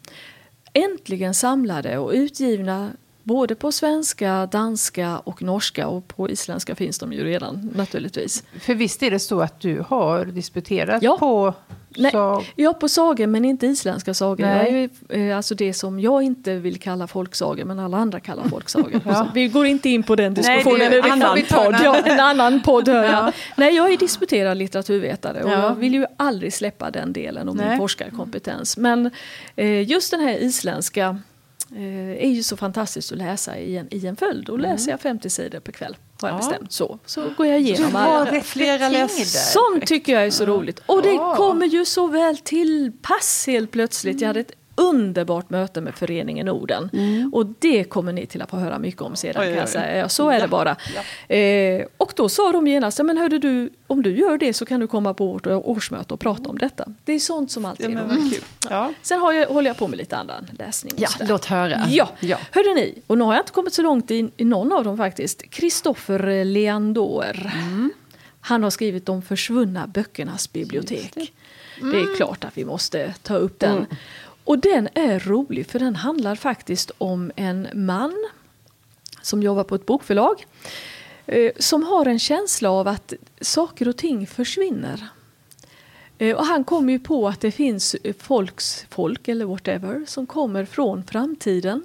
äntligen 0.73 1.33
samlade 1.33 1.97
och 1.97 2.11
utgivna 2.11 2.91
Både 3.23 3.55
på 3.55 3.71
svenska, 3.71 4.45
danska 4.45 5.19
och 5.19 5.41
norska 5.41 5.87
och 5.87 6.07
på 6.07 6.29
isländska 6.29 6.75
finns 6.75 6.99
de 6.99 7.13
ju 7.13 7.23
redan 7.23 7.71
naturligtvis. 7.75 8.43
För 8.59 8.75
visst 8.75 9.03
är 9.03 9.11
det 9.11 9.19
så 9.19 9.41
att 9.41 9.59
du 9.59 9.83
har 9.87 10.25
disputerat 10.25 11.03
ja. 11.03 11.17
på 11.19 11.53
Nej, 11.97 12.13
ja, 12.55 12.73
på 12.73 12.89
sagor 12.89 13.27
men 13.27 13.45
inte 13.45 13.67
isländska 13.67 14.13
sagor. 14.13 14.45
Nej. 14.45 14.89
Jag 15.09 15.19
är, 15.19 15.29
eh, 15.29 15.37
alltså 15.37 15.55
det 15.55 15.73
som 15.73 15.99
jag 15.99 16.23
inte 16.23 16.55
vill 16.55 16.79
kalla 16.79 17.07
folksagor 17.07 17.65
men 17.65 17.79
alla 17.79 17.97
andra 17.97 18.19
kallar 18.19 18.43
folksagor. 18.43 19.01
ja. 19.05 19.27
Vi 19.33 19.47
går 19.47 19.65
inte 19.65 19.89
in 19.89 20.03
på 20.03 20.15
den 20.15 20.33
diskussionen. 20.33 20.79
Nej, 20.79 20.89
det 20.89 20.97
är 20.97 21.05
en 21.05 21.11
annan 21.11 21.37
podd. 21.49 21.75
Ja, 21.83 21.95
en 21.95 22.19
annan 22.19 22.61
podd 22.61 22.87
hör 22.87 23.03
jag. 23.03 23.13
Ja. 23.13 23.31
Nej, 23.55 23.75
jag 23.75 23.93
är 23.93 23.97
disputerad 23.97 24.57
litteraturvetare 24.57 25.43
och 25.43 25.51
ja. 25.51 25.61
jag 25.61 25.75
vill 25.75 25.93
ju 25.93 26.05
aldrig 26.17 26.53
släppa 26.53 26.91
den 26.91 27.13
delen 27.13 27.49
av 27.49 27.55
min 27.55 27.77
forskarkompetens. 27.77 28.77
Men 28.77 29.11
eh, 29.55 29.89
just 29.89 30.11
den 30.11 30.19
här 30.19 30.37
isländska 30.37 31.19
Eh, 31.75 32.25
är 32.25 32.29
ju 32.29 32.43
så 32.43 32.57
fantastiskt 32.57 33.11
att 33.11 33.17
läsa 33.17 33.57
i 33.57 33.77
en, 33.77 33.87
i 33.91 34.07
en 34.07 34.15
följd. 34.15 34.45
Då 34.45 34.57
läser 34.57 34.85
mm. 34.85 34.91
jag 34.91 35.01
50 35.01 35.29
sidor 35.29 35.59
per 35.59 35.71
kväll. 35.71 35.97
Har 36.21 36.29
jag 36.29 36.35
ja. 36.35 36.37
bestämt. 36.37 36.71
Så, 36.71 36.99
så 37.05 37.29
går 37.37 37.47
jag 37.47 37.59
igenom 37.59 37.95
alla. 37.95 38.41
flera. 38.41 39.07
Sånt 39.07 39.87
tycker 39.87 40.13
jag 40.13 40.25
är 40.25 40.31
så 40.31 40.45
roligt. 40.45 40.79
Och 40.85 41.01
det 41.01 41.17
kommer 41.17 41.65
ju 41.65 41.85
så 41.85 42.07
väl 42.07 42.37
till 42.37 42.91
pass 43.01 43.43
helt 43.47 43.71
plötsligt. 43.71 44.21
Jag 44.21 44.27
hade 44.27 44.39
ett 44.39 44.51
underbart 44.81 45.49
möte 45.49 45.81
med 45.81 45.95
föreningen 45.95 46.45
Norden. 46.45 46.89
Mm. 46.93 47.33
Och 47.33 47.45
det 47.59 47.83
kommer 47.83 48.13
ni 48.13 48.25
till 48.25 48.41
att 48.41 48.49
få 48.49 48.57
höra 48.57 48.79
mycket 48.79 49.01
om 49.01 49.15
sedan. 49.15 49.41
Oj, 49.41 49.47
kan 49.47 49.57
jag 49.57 49.69
säga. 49.69 49.97
Ja, 49.97 50.09
så 50.09 50.29
är 50.29 50.33
ja, 50.33 50.41
det 50.41 50.47
bara. 50.47 50.75
Ja. 50.95 51.35
Eh, 51.35 51.85
och 51.97 52.13
då 52.15 52.29
sa 52.29 52.51
de 52.51 52.67
genast, 52.67 53.03
men 53.03 53.17
hörde 53.17 53.39
du, 53.39 53.69
om 53.87 54.03
du 54.03 54.17
gör 54.17 54.37
det 54.37 54.53
så 54.53 54.65
kan 54.65 54.79
du 54.79 54.87
komma 54.87 55.13
på 55.13 55.27
vårt 55.27 55.47
årsmöte 55.47 56.13
och 56.13 56.19
prata 56.19 56.49
om 56.49 56.57
detta. 56.57 56.85
Det 57.05 57.13
är 57.13 57.19
sånt 57.19 57.51
som 57.51 57.65
alltid 57.65 57.91
ja, 57.91 57.99
är 57.99 58.31
kul. 58.31 58.43
Ja. 58.69 58.93
Sen 59.01 59.19
har 59.19 59.33
jag, 59.33 59.47
håller 59.47 59.69
jag 59.69 59.77
på 59.77 59.87
med 59.87 59.97
lite 59.97 60.17
annan 60.17 60.47
läsning. 60.59 60.93
Ja, 60.97 61.09
låt 61.19 61.45
höra. 61.45 61.81
Ja. 61.89 62.09
Ja. 62.19 62.37
Hörde 62.51 62.73
ni, 62.73 63.01
och 63.07 63.17
nu 63.17 63.23
har 63.23 63.33
jag 63.33 63.41
inte 63.41 63.51
kommit 63.51 63.73
så 63.73 63.81
långt 63.81 64.11
i, 64.11 64.31
i 64.37 64.45
någon 64.45 64.71
av 64.71 64.83
dem 64.83 64.97
faktiskt. 64.97 65.49
Kristoffer 65.49 66.45
Leandor. 66.45 67.51
Mm. 67.53 67.91
Han 68.41 68.63
har 68.63 68.69
skrivit 68.69 69.05
De 69.05 69.21
försvunna 69.21 69.87
böckernas 69.87 70.53
bibliotek. 70.53 71.11
Det. 71.13 71.27
Mm. 71.81 71.91
det. 71.91 72.11
är 72.11 72.15
klart 72.15 72.43
att 72.43 72.57
vi 72.57 72.65
måste 72.65 73.13
ta 73.21 73.35
upp 73.35 73.59
den. 73.59 73.77
Mm. 73.77 73.85
Och 74.51 74.59
den 74.59 74.89
är 74.93 75.19
rolig 75.19 75.67
för 75.67 75.79
den 75.79 75.95
handlar 75.95 76.35
faktiskt 76.35 76.91
om 76.97 77.31
en 77.35 77.67
man 77.73 78.29
som 79.21 79.43
jobbar 79.43 79.63
på 79.63 79.75
ett 79.75 79.85
bokförlag 79.85 80.45
eh, 81.25 81.51
som 81.59 81.83
har 81.83 82.05
en 82.05 82.19
känsla 82.19 82.71
av 82.71 82.87
att 82.87 83.13
saker 83.41 83.87
och 83.87 83.97
ting 83.97 84.27
försvinner. 84.27 85.07
Eh, 86.17 86.37
och 86.37 86.45
han 86.45 86.63
kommer 86.63 86.93
ju 86.93 86.99
på 86.99 87.27
att 87.27 87.41
det 87.41 87.51
finns 87.51 87.95
folks 88.19 88.85
folk 88.89 89.27
eller 89.27 89.45
whatever 89.45 90.05
som 90.07 90.27
kommer 90.27 90.65
från 90.65 91.03
framtiden 91.03 91.83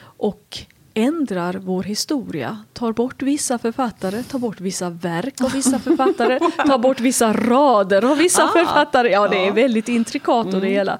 och 0.00 0.58
ändrar 0.98 1.54
vår 1.54 1.82
historia. 1.82 2.58
Tar 2.72 2.92
bort 2.92 3.22
vissa 3.22 3.58
författare, 3.58 4.22
tar 4.22 4.38
bort 4.38 4.60
vissa 4.60 4.90
verk 4.90 5.40
av 5.40 5.52
vissa 5.52 5.78
författare, 5.78 6.38
tar 6.66 6.78
bort 6.78 7.00
vissa 7.00 7.32
rader 7.32 8.04
av 8.10 8.18
vissa 8.18 8.44
ah, 8.44 8.48
författare. 8.48 9.10
Ja, 9.10 9.28
det 9.28 9.46
är 9.46 9.52
väldigt 9.52 9.88
intrikat 9.88 10.46
och 10.46 10.52
det 10.52 10.56
mm. 10.56 10.72
hela. 10.72 10.98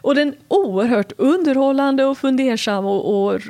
Och 0.00 0.14
den 0.14 0.34
oerhört 0.48 1.12
underhållande 1.16 2.04
och 2.04 2.18
fundersam 2.18 2.84
och, 2.84 3.24
och, 3.24 3.34
eh, 3.34 3.40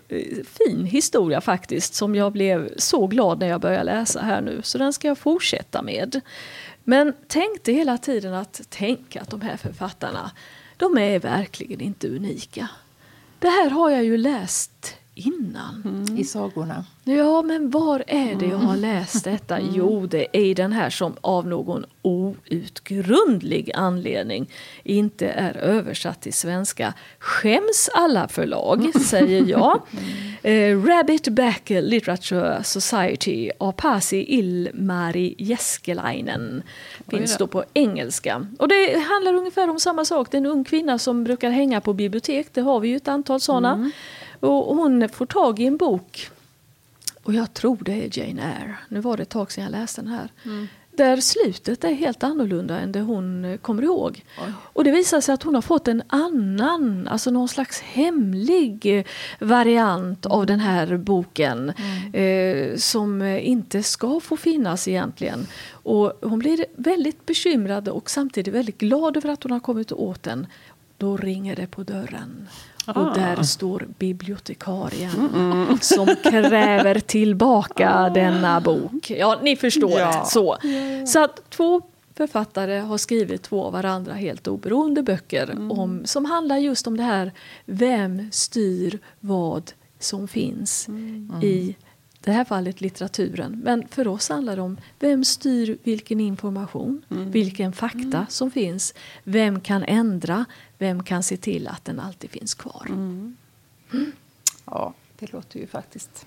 fin 0.45 0.85
historia 0.85 1.41
faktiskt 1.41 1.95
som 1.95 2.15
jag 2.15 2.33
blev 2.33 2.71
så 2.77 3.07
glad 3.07 3.39
när 3.39 3.49
jag 3.49 3.61
började 3.61 3.85
läsa 3.85 4.21
här 4.21 4.41
nu. 4.41 4.61
Så 4.63 4.79
den 4.79 4.93
ska 4.93 5.09
jag 5.09 5.19
fortsätta 5.19 5.83
med. 5.83 6.21
Men 6.85 7.13
tänkte 7.29 7.73
hela 7.73 7.99
tiden 7.99 8.35
att 8.35 8.61
tänka 8.69 9.21
att 9.21 9.31
de 9.31 9.41
här 9.41 9.57
författarna, 9.57 10.31
de 10.77 10.99
är 10.99 11.19
verkligen 11.19 11.81
inte 11.81 12.09
unika. 12.09 12.69
Det 13.39 13.49
här 13.49 13.71
har 13.71 13.91
jag 13.91 14.05
ju 14.05 14.17
läst 14.17 15.00
innan. 15.26 15.83
Mm. 15.85 16.18
I 16.18 16.24
sagorna. 16.24 16.85
Ja, 17.04 17.42
men 17.42 17.70
var 17.70 18.04
är 18.06 18.35
det 18.35 18.46
jag 18.46 18.59
har 18.59 18.76
mm. 18.76 18.80
läst 18.80 19.24
detta? 19.24 19.59
Mm. 19.59 19.72
Jo, 19.74 20.06
det 20.06 20.26
är 20.33 20.44
i 20.44 20.54
den 20.54 20.72
här 20.72 20.90
som 20.90 21.16
av 21.20 21.46
någon 21.46 21.85
outgrundlig 22.02 23.70
anledning 23.74 24.50
inte 24.85 25.28
är 25.28 25.56
översatt 25.56 26.20
till 26.20 26.33
svenska. 26.33 26.94
Skäms 27.18 27.90
alla 27.94 28.28
förlag, 28.28 29.02
säger 29.04 29.46
jag. 29.46 29.83
Eh, 30.42 30.85
Rabbit 30.85 31.28
Back 31.28 31.70
Literature 31.70 32.64
Society 32.64 33.50
av 33.59 33.72
Pasi 33.72 34.24
Ilmari 34.28 35.35
Jeskelainen 35.38 36.62
finns 37.09 37.37
då 37.37 37.46
på 37.46 37.64
engelska. 37.74 38.46
Och 38.59 38.68
det 38.68 38.98
handlar 38.98 39.35
ungefär 39.35 39.70
om 39.70 39.80
samma 39.80 40.04
sak. 40.04 40.30
Det 40.30 40.37
är 40.37 40.38
en 40.38 40.46
ung 40.46 40.64
kvinna 40.64 40.98
som 40.98 41.24
brukar 41.24 41.50
hänga 41.50 41.80
på 41.80 41.92
bibliotek. 41.92 42.46
Det 42.52 42.61
har 42.61 42.80
vi 42.80 42.88
ju 42.88 42.96
ett 42.96 43.09
antal 43.09 43.40
sådana. 43.40 43.72
Mm. 43.72 43.90
Och 44.40 44.76
hon 44.76 45.09
får 45.09 45.26
tag 45.26 45.61
i 45.61 45.66
en 45.66 45.76
bok. 45.76 46.31
Och 47.22 47.35
jag 47.35 47.55
tror 47.55 47.79
det 47.81 47.92
är 47.92 48.18
Jane 48.18 48.42
Eyre. 48.42 48.76
Nu 48.88 49.00
var 49.00 49.16
det 49.16 49.22
ett 49.22 49.29
tag 49.29 49.53
sedan 49.53 49.64
jag 49.64 49.70
läste 49.70 50.00
den 50.00 50.11
här. 50.11 50.29
Mm. 50.44 50.68
Där 50.92 51.16
slutet 51.16 51.85
är 51.85 51.92
helt 51.92 52.22
annorlunda 52.22 52.81
än 52.81 52.92
det 52.92 53.00
hon 53.00 53.44
eh, 53.44 53.57
kommer 53.57 53.83
ihåg. 53.83 54.24
Oj. 54.38 54.53
Och 54.62 54.85
det 54.85 54.90
visar 54.90 55.20
sig 55.20 55.33
att 55.33 55.42
hon 55.42 55.55
har 55.55 55.62
fått 55.62 55.88
en 55.88 56.03
annan, 56.07 57.09
alltså 57.09 57.31
någon 57.31 57.48
slags 57.48 57.81
hemlig 57.81 58.98
eh, 58.98 59.05
variant 59.38 60.26
av 60.26 60.46
den 60.46 60.61
här 60.61 60.96
boken. 60.96 61.72
Mm. 61.76 62.70
Eh, 62.72 62.76
som 62.76 63.22
inte 63.22 63.83
ska 63.83 64.20
få 64.20 64.37
finnas 64.37 64.88
egentligen. 64.88 65.46
Och 65.72 66.12
hon 66.22 66.38
blir 66.38 66.66
väldigt 66.76 67.26
bekymrad 67.26 67.88
och 67.88 68.11
samtidigt 68.11 68.55
väldigt 68.55 68.79
glad 68.79 69.16
över 69.16 69.31
att 69.31 69.42
hon 69.42 69.53
har 69.53 69.61
kommit 69.61 69.92
åt 69.92 70.22
den. 70.22 70.46
Då 70.96 71.16
ringer 71.16 71.57
det 71.57 71.66
på 71.66 71.83
dörren. 71.83 72.48
Och 72.96 73.14
där 73.14 73.42
står 73.42 73.88
bibliotekarien 73.98 75.31
mm. 75.35 75.79
som 75.81 76.07
kräver 76.22 77.00
tillbaka 77.00 77.94
ah. 77.94 78.11
denna 78.11 78.61
bok. 78.61 79.11
Ja, 79.11 79.38
ni 79.42 79.57
förstår. 79.57 80.00
Ja. 80.00 80.24
Så. 80.24 80.57
så 81.07 81.24
att 81.24 81.50
två 81.50 81.83
författare 82.14 82.79
har 82.79 82.98
skrivit 82.98 83.42
två 83.42 83.64
av 83.64 83.72
varandra 83.72 84.12
helt 84.12 84.48
oberoende 84.48 85.03
böcker 85.03 85.50
mm. 85.50 85.70
om, 85.70 86.03
som 86.05 86.24
handlar 86.24 86.57
just 86.57 86.87
om 86.87 86.96
det 86.96 87.03
här, 87.03 87.33
vem 87.64 88.29
styr 88.33 88.98
vad 89.20 89.72
som 89.98 90.29
finns 90.29 90.88
mm. 90.88 91.40
i 91.42 91.76
det 92.20 92.33
här 92.33 92.44
fallet 92.44 92.81
litteraturen. 92.81 93.61
Men 93.64 93.88
för 93.88 94.09
oss 94.09 94.29
handlar 94.29 94.57
det 94.57 94.62
om 94.62 94.76
vem 94.98 95.24
styr 95.24 95.79
vilken 95.83 96.20
information, 96.20 97.03
mm. 97.11 97.31
vilken 97.31 97.72
fakta 97.72 97.98
mm. 97.98 98.26
som 98.29 98.50
finns. 98.50 98.94
Vem 99.24 99.61
kan 99.61 99.85
ändra, 99.85 100.44
vem 100.81 101.03
kan 101.03 101.23
se 101.23 101.37
till 101.37 101.69
att 101.69 101.85
den 101.85 102.01
alltid 102.01 102.31
finns 102.31 102.55
kvar? 102.55 102.87
Mm. 102.88 103.37
Mm. 103.93 104.12
Ja, 104.64 104.95
det 105.19 105.33
låter 105.33 105.59
ju 105.59 105.66
faktiskt 105.66 106.27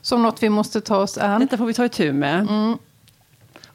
som 0.00 0.22
något 0.22 0.42
vi 0.42 0.48
måste 0.48 0.80
ta 0.80 0.96
oss 0.96 1.18
an. 1.18 1.40
Detta 1.40 1.58
får 1.58 1.66
vi 1.66 1.74
ta 1.74 1.84
itu 1.84 2.12
med. 2.12 2.40
Mm. 2.40 2.78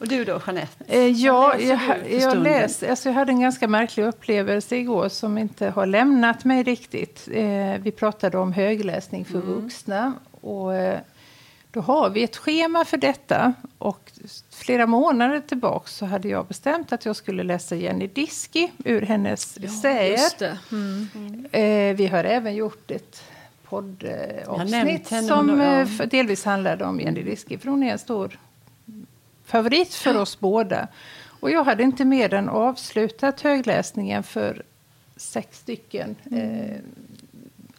Och 0.02 0.08
du 0.08 0.26
då, 0.26 0.42
Jeanette? 0.46 0.84
Eh, 0.88 1.08
ja, 1.08 1.58
jag, 1.60 1.80
jag, 2.10 2.38
läs, 2.38 2.84
alltså 2.84 3.10
jag 3.10 3.14
hade 3.14 3.32
en 3.32 3.42
ganska 3.42 3.68
märklig 3.68 4.04
upplevelse 4.06 4.76
igår 4.76 5.10
som 5.10 5.38
inte 5.38 5.70
har 5.70 5.86
lämnat 5.86 6.46
mig 6.46 6.64
riktigt. 6.64 7.28
Eh, 7.32 7.78
vi 7.82 7.92
pratade 7.92 8.38
om 8.38 8.54
högläsning 8.54 9.26
för 9.26 9.42
mm. 9.42 9.48
vuxna. 9.48 10.14
Och, 10.42 10.76
eh, 10.76 11.00
då 11.72 11.82
har 11.82 12.10
vi 12.10 12.24
ett 12.24 12.38
schema 12.38 12.86
för 12.86 12.98
detta. 12.98 13.54
Och 13.78 14.12
flera 14.50 14.88
månader 14.88 15.40
tillbaka 15.40 15.88
så 15.88 16.06
hade 16.06 16.28
jag 16.28 16.46
bestämt 16.46 16.94
att 16.94 17.06
jag 17.06 17.16
skulle 17.16 17.44
läsa 17.44 17.76
Jenny 17.76 18.08
Diski 18.08 18.72
ur 18.86 19.02
hennes 19.02 19.58
ja, 19.62 19.68
essäer. 19.68 20.58
Mm. 20.72 21.08
Mm. 21.52 21.96
vi 21.96 22.08
har 22.08 22.24
även 22.24 22.56
gjort 22.56 22.92
ett 22.92 23.24
poddavsnitt 23.64 25.08
som 25.08 25.60
ja. 25.60 25.82
Eh, 25.82 26.08
delvis 26.10 26.46
handlade 26.46 26.86
om 26.86 27.00
Jenny 27.00 27.24
Diski. 27.24 27.58
För 27.58 27.70
hon 27.70 27.84
är 27.84 27.92
en 27.92 28.00
stor 28.00 28.40
favorit 29.46 29.94
för 29.94 30.18
oss 30.18 30.40
båda. 30.40 30.88
Och 31.42 31.52
jag 31.52 31.64
hade 31.64 31.84
inte 31.84 32.06
mer 32.06 32.34
än 32.34 32.50
avslutat 32.50 33.42
högläsningen 33.42 34.24
för 34.24 34.64
sex 35.16 35.58
stycken 35.60 36.16
mm. 36.32 36.62
eh, 36.62 36.78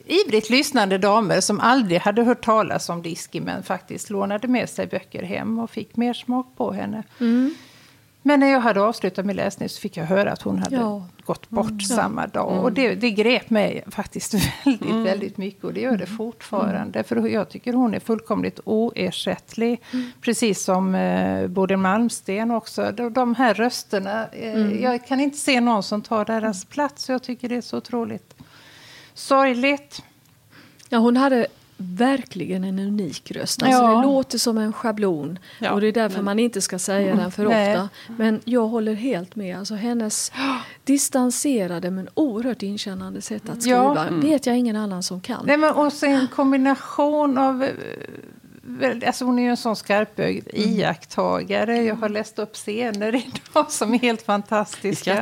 ivrigt 0.07 0.51
lyssnande 0.51 0.99
damer 0.99 1.41
som 1.41 1.61
aldrig 1.61 2.01
hade 2.01 2.23
hört 2.23 2.45
talas 2.45 2.89
om 2.89 3.03
Diski 3.03 3.41
men 3.41 3.63
faktiskt 3.63 4.11
lånade 4.11 4.49
med 4.49 4.71
sig 4.71 4.87
böcker 4.87 5.23
hem 5.23 5.59
och 5.59 5.71
fick 5.71 5.97
mer 5.97 6.15
smak 6.15 6.47
på 6.57 6.73
henne. 6.73 7.03
Mm. 7.21 7.55
Men 8.23 8.41
när 8.41 8.47
jag 8.47 8.61
hade 8.61 8.81
avslutat 8.81 9.27
min 9.27 9.37
läsning 9.37 9.69
så 9.69 9.81
fick 9.81 9.97
jag 9.97 10.05
höra 10.05 10.33
att 10.33 10.43
hon 10.43 10.59
hade 10.59 10.77
ja. 10.77 11.07
gått 11.25 11.51
bort 11.51 11.71
mm. 11.71 11.81
samma 11.81 12.27
dag. 12.27 12.53
Mm. 12.53 12.65
Och 12.65 12.73
det, 12.73 12.95
det 12.95 13.11
grep 13.11 13.51
mig 13.51 13.85
faktiskt 13.91 14.35
väldigt, 14.65 14.91
mm. 14.91 15.05
väldigt 15.05 15.37
mycket. 15.37 15.65
Och 15.65 15.73
det 15.75 15.81
gör 15.81 15.97
det 15.97 16.05
mm. 16.05 16.17
fortfarande. 16.17 17.03
För 17.03 17.29
jag 17.29 17.49
tycker 17.49 17.73
hon 17.73 17.95
är 17.95 18.01
fullkomligt 18.01 18.61
oersättlig. 18.65 19.83
Mm. 19.93 20.11
Precis 20.21 20.65
som 20.65 20.95
eh, 20.95 21.47
Bodil 21.47 21.77
Malmsten 21.77 22.51
också. 22.51 22.93
De, 22.93 23.13
de 23.13 23.35
här 23.35 23.55
rösterna. 23.55 24.29
Eh, 24.29 24.83
jag 24.83 25.07
kan 25.07 25.21
inte 25.21 25.39
se 25.39 25.61
någon 25.61 25.83
som 25.83 26.03
tar 26.03 26.25
deras 26.25 26.65
plats. 26.65 27.09
Jag 27.09 27.23
tycker 27.23 27.49
det 27.49 27.57
är 27.57 27.61
så 27.61 27.77
otroligt 27.77 28.42
sorgligt. 29.23 30.03
Ja, 30.89 30.99
hon 30.99 31.17
hade 31.17 31.47
verkligen 31.77 32.65
en 32.65 32.79
unik 32.79 33.31
röst. 33.31 33.63
Alltså 33.63 33.83
ja. 33.83 33.97
Det 33.97 34.03
låter 34.03 34.39
som 34.39 34.59
en 34.59 34.73
schablon 34.73 35.39
ja, 35.59 35.73
och 35.73 35.81
det 35.81 35.87
är 35.87 35.93
därför 35.93 36.17
men... 36.17 36.25
man 36.25 36.39
inte 36.39 36.61
ska 36.61 36.79
säga 36.79 37.17
den 37.17 37.33
för 37.33 37.47
Nej. 37.47 37.75
ofta. 37.75 37.89
Men 38.07 38.41
jag 38.45 38.69
håller 38.69 38.95
helt 38.95 39.37
med. 39.37 39.59
Alltså 39.59 39.75
hennes 39.75 40.33
distanserade 40.85 41.91
men 41.91 42.09
oerhört 42.15 42.63
inkännande 42.63 43.21
sätt 43.21 43.49
att 43.49 43.63
skriva 43.63 43.95
ja. 43.95 44.07
mm. 44.07 44.21
vet 44.21 44.47
jag 44.47 44.59
ingen 44.59 44.77
annan 44.77 45.03
som 45.03 45.21
kan. 45.21 45.45
Nej, 45.47 45.57
men 45.57 45.75
också 45.75 46.07
en 46.07 46.29
kombination 46.29 47.39
av 47.39 47.69
Alltså 49.07 49.25
hon 49.25 49.39
är 49.39 49.43
ju 49.43 49.49
en 49.49 49.57
sån 49.57 49.77
skarpögd 49.77 50.49
mm. 50.53 50.69
iakttagare. 50.69 51.83
Jag 51.83 51.95
har 51.95 52.09
läst 52.09 52.39
upp 52.39 52.55
scener 52.55 53.15
idag 53.51 53.71
som 53.71 53.95
är 53.95 53.99
helt 53.99 54.23
fantastiska. 54.23 55.15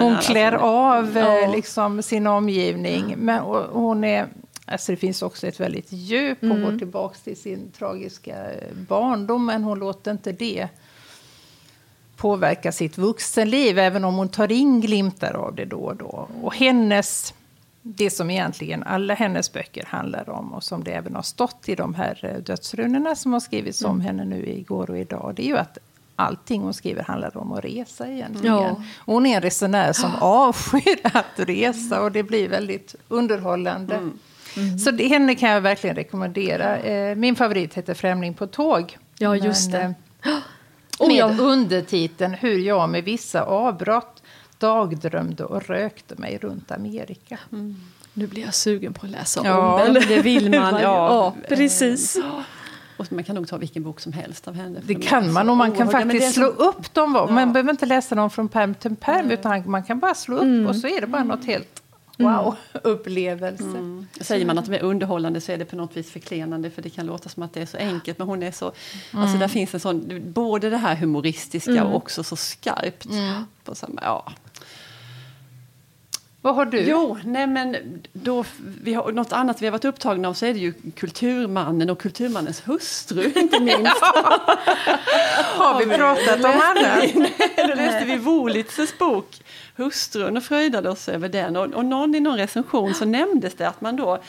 Hon 0.00 0.16
klär 0.16 0.52
av 0.52 1.16
ja. 1.16 1.38
Eh, 1.38 1.52
liksom, 1.52 2.02
sin 2.02 2.26
omgivning. 2.26 3.14
Men, 3.18 3.40
hon 3.72 4.04
är, 4.04 4.26
alltså 4.64 4.92
det 4.92 4.96
finns 4.96 5.22
också 5.22 5.46
ett 5.46 5.60
väldigt 5.60 5.92
djup. 5.92 6.38
Hon 6.40 6.52
mm. 6.52 6.70
går 6.70 6.78
tillbaka 6.78 7.16
till 7.24 7.36
sin 7.36 7.70
tragiska 7.70 8.34
barndom, 8.88 9.46
men 9.46 9.64
hon 9.64 9.78
låter 9.78 10.10
inte 10.10 10.32
det 10.32 10.68
påverka 12.16 12.72
sitt 12.72 12.98
vuxenliv, 12.98 13.78
även 13.78 14.04
om 14.04 14.14
hon 14.14 14.28
tar 14.28 14.52
in 14.52 14.80
glimtar 14.80 15.34
av 15.34 15.54
det 15.54 15.64
då 15.64 15.78
och 15.78 15.96
då. 15.96 16.28
Och 16.42 16.54
hennes 16.54 17.34
det 17.96 18.10
som 18.10 18.30
egentligen 18.30 18.82
alla 18.82 19.14
hennes 19.14 19.52
böcker 19.52 19.84
handlar 19.84 20.30
om 20.30 20.52
och 20.52 20.64
som 20.64 20.84
det 20.84 20.92
även 20.92 21.14
har 21.14 21.22
stått 21.22 21.68
i 21.68 21.74
de 21.74 21.94
här 21.94 22.20
eh, 22.22 22.42
dödsrunorna 22.42 23.14
som 23.16 23.32
har 23.32 23.40
skrivits 23.40 23.84
om 23.84 23.90
mm. 23.90 24.06
henne 24.06 24.24
nu 24.24 24.46
igår 24.46 24.90
och 24.90 24.98
idag. 24.98 25.32
Det 25.36 25.42
är 25.42 25.46
ju 25.46 25.56
att 25.56 25.78
allting 26.16 26.62
hon 26.62 26.74
skriver 26.74 27.02
handlar 27.02 27.36
om 27.36 27.52
att 27.52 27.64
resa 27.64 28.08
egentligen. 28.08 28.54
Ja. 28.56 28.82
Hon 28.98 29.26
är 29.26 29.36
en 29.36 29.42
resenär 29.42 29.92
som 29.92 30.10
avskyr 30.20 30.98
att 31.02 31.24
resa 31.36 32.02
och 32.02 32.12
det 32.12 32.22
blir 32.22 32.48
väldigt 32.48 32.94
underhållande. 33.08 33.94
Mm. 33.94 34.18
Mm. 34.56 34.78
Så 34.78 34.90
det, 34.90 35.08
henne 35.08 35.34
kan 35.34 35.50
jag 35.50 35.60
verkligen 35.60 35.96
rekommendera. 35.96 36.76
Eh, 36.76 37.16
min 37.16 37.36
favorit 37.36 37.74
heter 37.74 37.94
Främling 37.94 38.34
på 38.34 38.46
tåg. 38.46 38.98
Ja, 39.18 39.36
just 39.36 39.70
Men, 39.70 39.94
det. 40.22 40.30
Eh, 41.00 41.06
med 41.08 41.16
jag... 41.16 41.38
undertiteln 41.40 42.34
Hur 42.34 42.58
jag 42.58 42.88
med 42.88 43.04
vissa 43.04 43.42
avbrott 43.42 44.22
dagdrömde 44.58 45.44
och 45.44 45.62
rökte 45.62 46.14
mig 46.16 46.38
runt 46.38 46.70
Amerika. 46.70 47.38
Mm. 47.52 47.76
Nu 48.12 48.26
blir 48.26 48.42
jag 48.42 48.54
sugen 48.54 48.94
på 48.94 49.06
att 49.06 49.12
läsa 49.12 49.40
ja, 49.44 49.86
om 49.86 49.94
den. 49.94 50.02
det 50.08 50.22
vill 50.22 50.50
man. 50.50 50.74
ja, 50.80 50.80
ja, 50.82 51.34
precis. 51.48 52.18
Och 52.96 53.12
man 53.12 53.24
kan 53.24 53.34
nog 53.34 53.48
ta 53.48 53.56
vilken 53.56 53.82
bok 53.82 54.00
som 54.00 54.12
helst 54.12 54.48
av 54.48 54.54
henne. 54.54 54.80
Det 54.84 54.94
kan 54.94 55.32
man 55.32 55.50
och 55.50 55.56
man 55.56 55.72
kan 55.72 55.90
faktiskt 55.90 56.34
slå 56.34 56.54
som... 56.56 56.66
upp 56.66 56.94
dem. 56.94 57.14
Ja. 57.14 57.26
Man 57.30 57.52
behöver 57.52 57.70
inte 57.70 57.86
läsa 57.86 58.14
dem 58.14 58.30
från 58.30 58.48
perm 58.48 58.74
till 58.74 58.96
perm 58.96 59.30
utan 59.30 59.70
man 59.70 59.82
kan 59.82 59.98
bara 59.98 60.14
slå 60.14 60.36
upp 60.36 60.42
mm. 60.42 60.66
och 60.66 60.76
så 60.76 60.86
är 60.86 61.00
det 61.00 61.06
bara 61.06 61.24
något 61.24 61.44
helt 61.44 61.82
mm. 62.18 62.32
wow-upplevelse. 62.32 63.64
Mm. 63.64 64.06
Säger 64.20 64.46
man 64.46 64.58
att 64.58 64.64
de 64.64 64.74
är 64.74 64.82
underhållande 64.82 65.40
så 65.40 65.52
är 65.52 65.56
det 65.56 65.64
på 65.64 65.76
något 65.76 65.96
vis 65.96 66.10
förklenande 66.10 66.70
för 66.70 66.82
det 66.82 66.90
kan 66.90 67.06
låta 67.06 67.28
som 67.28 67.42
att 67.42 67.52
det 67.52 67.62
är 67.62 67.66
så 67.66 67.76
enkelt 67.76 68.18
men 68.18 68.28
hon 68.28 68.42
är 68.42 68.52
så, 68.52 68.72
mm. 69.12 69.22
alltså 69.22 69.38
där 69.38 69.48
finns 69.48 69.74
en 69.74 69.80
sån, 69.80 70.22
både 70.32 70.70
det 70.70 70.76
här 70.76 70.96
humoristiska 70.96 71.70
mm. 71.70 71.86
och 71.86 71.96
också 71.96 72.24
så 72.24 72.36
skarpt. 72.36 73.06
På 73.64 73.74
samma, 73.74 74.00
ja. 74.04 74.32
Vad 76.48 76.54
har 76.54 76.66
du? 76.66 76.80
Jo, 76.80 77.18
nej 77.24 77.46
men 77.46 77.76
då, 78.12 78.44
vi 78.82 78.94
har, 78.94 79.12
något 79.12 79.32
annat 79.32 79.62
vi 79.62 79.66
har 79.66 79.72
varit 79.72 79.84
upptagna 79.84 80.28
av 80.28 80.34
så 80.34 80.46
är 80.46 80.54
det 80.54 80.58
ju 80.58 80.72
Kulturmannen 80.96 81.90
och 81.90 82.00
Kulturmannens 82.00 82.68
hustru 82.68 83.32
inte 83.36 83.60
minst. 83.60 84.00
har 85.56 85.78
vi 85.78 85.96
pratat 85.96 86.44
om 86.44 86.50
annat? 86.50 87.14
Då 87.68 87.74
läste 87.74 88.04
vi 88.04 88.16
Wolitzes 88.16 88.98
bok 88.98 89.42
Hustrun 89.76 90.36
och 90.36 90.42
fröjdade 90.42 90.90
oss 90.90 91.08
över 91.08 91.28
den. 91.28 91.56
Och, 91.56 91.66
och 91.66 91.84
någon 91.84 92.14
i 92.14 92.20
någon 92.20 92.38
recension 92.38 92.94
så 92.94 93.04
nämndes 93.04 93.54
det 93.54 93.68
att 93.68 93.80
man 93.80 93.96
då 93.96 94.22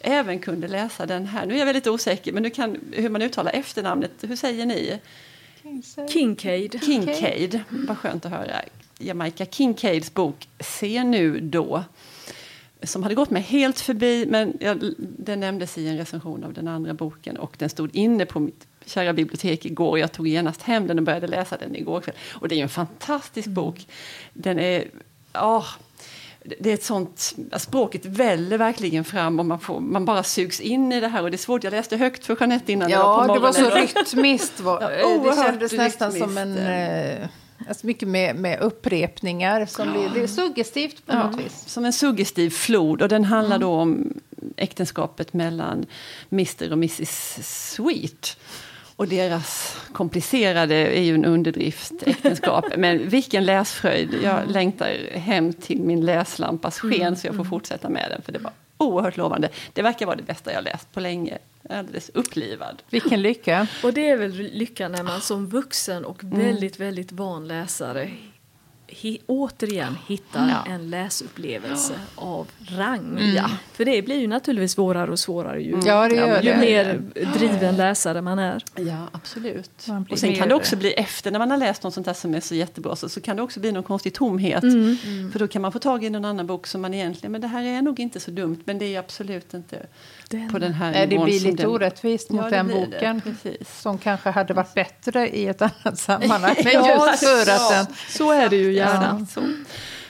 även 0.00 0.38
kunde 0.38 0.68
läsa 0.68 1.06
den 1.06 1.26
här. 1.26 1.46
Nu 1.46 1.54
är 1.54 1.58
jag 1.58 1.66
väldigt 1.66 1.86
osäker 1.86 2.32
men 2.32 2.42
nu 2.42 2.50
kan, 2.50 2.80
hur 2.92 3.08
man 3.08 3.22
uttalar 3.22 3.52
efternamnet. 3.52 4.12
Hur 4.20 4.36
säger 4.36 4.66
ni? 4.66 5.00
Kincaid. 6.08 6.80
Kincaid. 6.84 7.60
Vad 7.68 7.98
skönt 7.98 8.26
att 8.26 8.32
höra. 8.32 8.60
Jamaica 8.98 9.46
Kincaids 9.46 10.14
bok 10.14 10.48
Se 10.60 11.04
nu 11.04 11.40
då. 11.40 11.84
Som 12.82 13.02
hade 13.02 13.14
gått 13.14 13.30
mig 13.30 13.42
helt 13.42 13.80
förbi, 13.80 14.26
men 14.28 14.56
jag, 14.60 14.94
den 14.98 15.40
nämndes 15.40 15.78
i 15.78 15.88
en 15.88 15.96
recension 15.96 16.44
av 16.44 16.52
den 16.52 16.68
andra 16.68 16.94
boken 16.94 17.36
och 17.36 17.56
den 17.58 17.68
stod 17.68 17.96
inne 17.96 18.26
på 18.26 18.40
mitt 18.40 18.66
kära 18.86 19.12
bibliotek 19.12 19.66
igår. 19.66 19.98
Jag 19.98 20.12
tog 20.12 20.28
genast 20.28 20.62
hem 20.62 20.86
den 20.86 20.98
och 20.98 21.04
började 21.04 21.26
läsa 21.26 21.56
den 21.56 21.76
igår 21.76 22.00
kväll. 22.00 22.16
Och 22.32 22.48
det 22.48 22.54
är 22.54 22.62
en 22.62 22.68
fantastisk 22.68 23.46
mm. 23.46 23.54
bok. 23.54 23.86
Den 24.32 24.58
är... 24.58 24.84
Oh, 25.34 25.66
det 26.60 26.70
är 26.70 26.74
ett 26.74 26.84
sånt, 26.84 27.34
språket 27.56 28.06
väller 28.06 28.58
verkligen 28.58 29.04
fram 29.04 29.38
och 29.38 29.46
man, 29.46 29.60
får, 29.60 29.80
man 29.80 30.04
bara 30.04 30.22
sugs 30.22 30.60
in 30.60 30.92
i 30.92 31.00
det 31.00 31.08
här. 31.08 31.22
Och 31.22 31.30
det 31.30 31.34
är 31.34 31.38
svårt, 31.38 31.64
jag 31.64 31.70
läste 31.70 31.96
högt 31.96 32.26
för 32.26 32.36
Jeanette 32.40 32.72
innan. 32.72 32.90
Ja, 32.90 33.30
det 33.34 33.40
var 33.40 33.52
så 33.52 33.70
rytmiskt. 33.70 34.60
Var, 34.60 34.80
ja, 35.02 35.08
det 35.08 35.42
kändes 35.42 35.72
nästan 35.72 36.12
som 36.12 36.38
en... 36.38 36.58
Eh, 36.58 37.28
Alltså 37.68 37.86
mycket 37.86 38.08
med, 38.08 38.36
med 38.36 38.60
upprepningar. 38.60 39.66
Som 39.66 39.92
blir, 39.92 40.10
det 40.14 40.20
är 40.20 40.26
suggestivt 40.26 41.06
på 41.06 41.12
ja, 41.12 41.26
något 41.26 41.40
vis. 41.40 41.64
Som 41.66 41.84
en 41.84 41.92
suggestiv 41.92 42.50
flod. 42.50 43.02
Och 43.02 43.08
den 43.08 43.24
handlar 43.24 43.56
mm. 43.56 43.68
då 43.68 43.74
om 43.74 44.20
äktenskapet 44.56 45.32
mellan 45.32 45.86
Mr 46.30 46.72
och 46.72 46.78
Mrs 46.78 47.38
Sweet. 47.74 48.36
Och 48.96 49.08
deras 49.08 49.76
komplicerade 49.92 50.74
är 50.74 51.02
ju 51.02 51.14
en 51.14 51.24
underdrift, 51.24 51.92
äktenskap. 52.06 52.64
Men 52.76 53.08
vilken 53.08 53.44
läsfröjd! 53.44 54.14
Jag 54.22 54.50
längtar 54.50 54.96
hem 55.12 55.52
till 55.52 55.82
min 55.82 56.06
läslampas 56.06 56.78
sken 56.78 57.00
mm. 57.00 57.16
så 57.16 57.26
jag 57.26 57.34
får 57.34 57.42
mm. 57.42 57.50
fortsätta 57.50 57.88
med 57.88 58.10
den. 58.10 58.22
För 58.22 58.32
det 58.32 58.38
var 58.38 58.52
oerhört 58.78 59.16
lovande. 59.16 59.48
Det 59.72 59.82
verkar 59.82 60.06
vara 60.06 60.16
det 60.16 60.22
bästa 60.22 60.52
jag 60.52 60.64
läst 60.64 60.92
på 60.92 61.00
länge 61.00 61.38
alldeles 61.70 62.10
upplivad. 62.14 62.82
Vilken 62.90 63.22
lycka! 63.22 63.66
Och 63.82 63.92
det 63.92 64.08
är 64.08 64.16
väl 64.16 64.32
lyckan 64.32 64.92
när 64.92 65.02
man 65.02 65.20
som 65.20 65.46
vuxen 65.46 66.04
och 66.04 66.24
mm. 66.24 66.38
väldigt, 66.38 66.80
väldigt 66.80 67.12
van 67.12 67.48
läsare 67.48 68.10
hi, 69.00 69.18
återigen 69.26 69.96
hittar 70.06 70.48
ja. 70.48 70.72
en 70.72 70.90
läsupplevelse 70.90 71.92
ja. 72.16 72.22
av 72.22 72.48
rang. 72.68 73.18
Mm. 73.18 73.34
Ja. 73.34 73.50
För 73.72 73.84
det 73.84 74.02
blir 74.02 74.20
ju 74.20 74.26
naturligtvis 74.26 74.72
svårare 74.72 75.10
och 75.10 75.18
svårare 75.18 75.62
ju, 75.62 75.80
ja, 75.84 76.08
det 76.08 76.14
gör 76.14 76.42
ju 76.42 76.50
det. 76.50 76.56
mer 76.56 77.02
driven 77.38 77.76
läsare 77.76 78.22
man 78.22 78.38
är. 78.38 78.64
Ja, 78.76 79.08
absolut. 79.12 79.88
Och 80.10 80.18
sen 80.18 80.34
kan 80.36 80.48
det 80.48 80.54
också 80.54 80.76
bli 80.76 80.92
efter 80.92 81.30
när 81.30 81.38
man 81.38 81.50
har 81.50 81.58
läst 81.58 81.82
något 81.82 81.94
sånt 81.94 82.06
där 82.06 82.14
som 82.14 82.34
är 82.34 82.40
så 82.40 82.54
jättebra 82.54 82.96
så, 82.96 83.08
så 83.08 83.20
kan 83.20 83.36
det 83.36 83.42
också 83.42 83.60
bli 83.60 83.72
någon 83.72 83.82
konstig 83.82 84.14
tomhet. 84.14 84.62
Mm. 84.62 84.96
Mm. 85.04 85.32
För 85.32 85.38
då 85.38 85.48
kan 85.48 85.62
man 85.62 85.72
få 85.72 85.78
tag 85.78 86.04
i 86.04 86.10
någon 86.10 86.24
annan 86.24 86.46
bok 86.46 86.66
som 86.66 86.82
man 86.82 86.94
egentligen, 86.94 87.32
men 87.32 87.40
det 87.40 87.46
här 87.46 87.62
är 87.62 87.82
nog 87.82 88.00
inte 88.00 88.20
så 88.20 88.30
dumt, 88.30 88.60
men 88.64 88.78
det 88.78 88.94
är 88.94 88.98
absolut 88.98 89.54
inte 89.54 89.86
den. 90.28 90.48
på 90.48 90.58
den 90.58 90.72
här 90.72 90.92
Nej, 90.92 91.06
Det 91.06 91.18
blir 91.18 91.40
lite 91.40 91.62
den. 91.62 91.70
orättvist 91.70 92.30
mot 92.30 92.50
den 92.50 92.68
boken. 92.68 93.22
Som 93.66 93.98
kanske 93.98 94.30
hade 94.30 94.54
varit 94.54 94.74
bättre 94.74 95.28
i 95.28 95.46
ett 95.46 95.62
annat 95.62 95.98
sammanhang. 95.98 96.56
Men 96.64 96.72
just 96.72 97.24
för 97.24 97.50
att 97.50 97.70
den... 97.70 97.86
Så 98.08 98.32
är 98.32 98.48
det 98.48 98.56
ju 98.56 98.72
gärna. 98.84 99.18
Ja. 99.20 99.26
Så, 99.26 99.40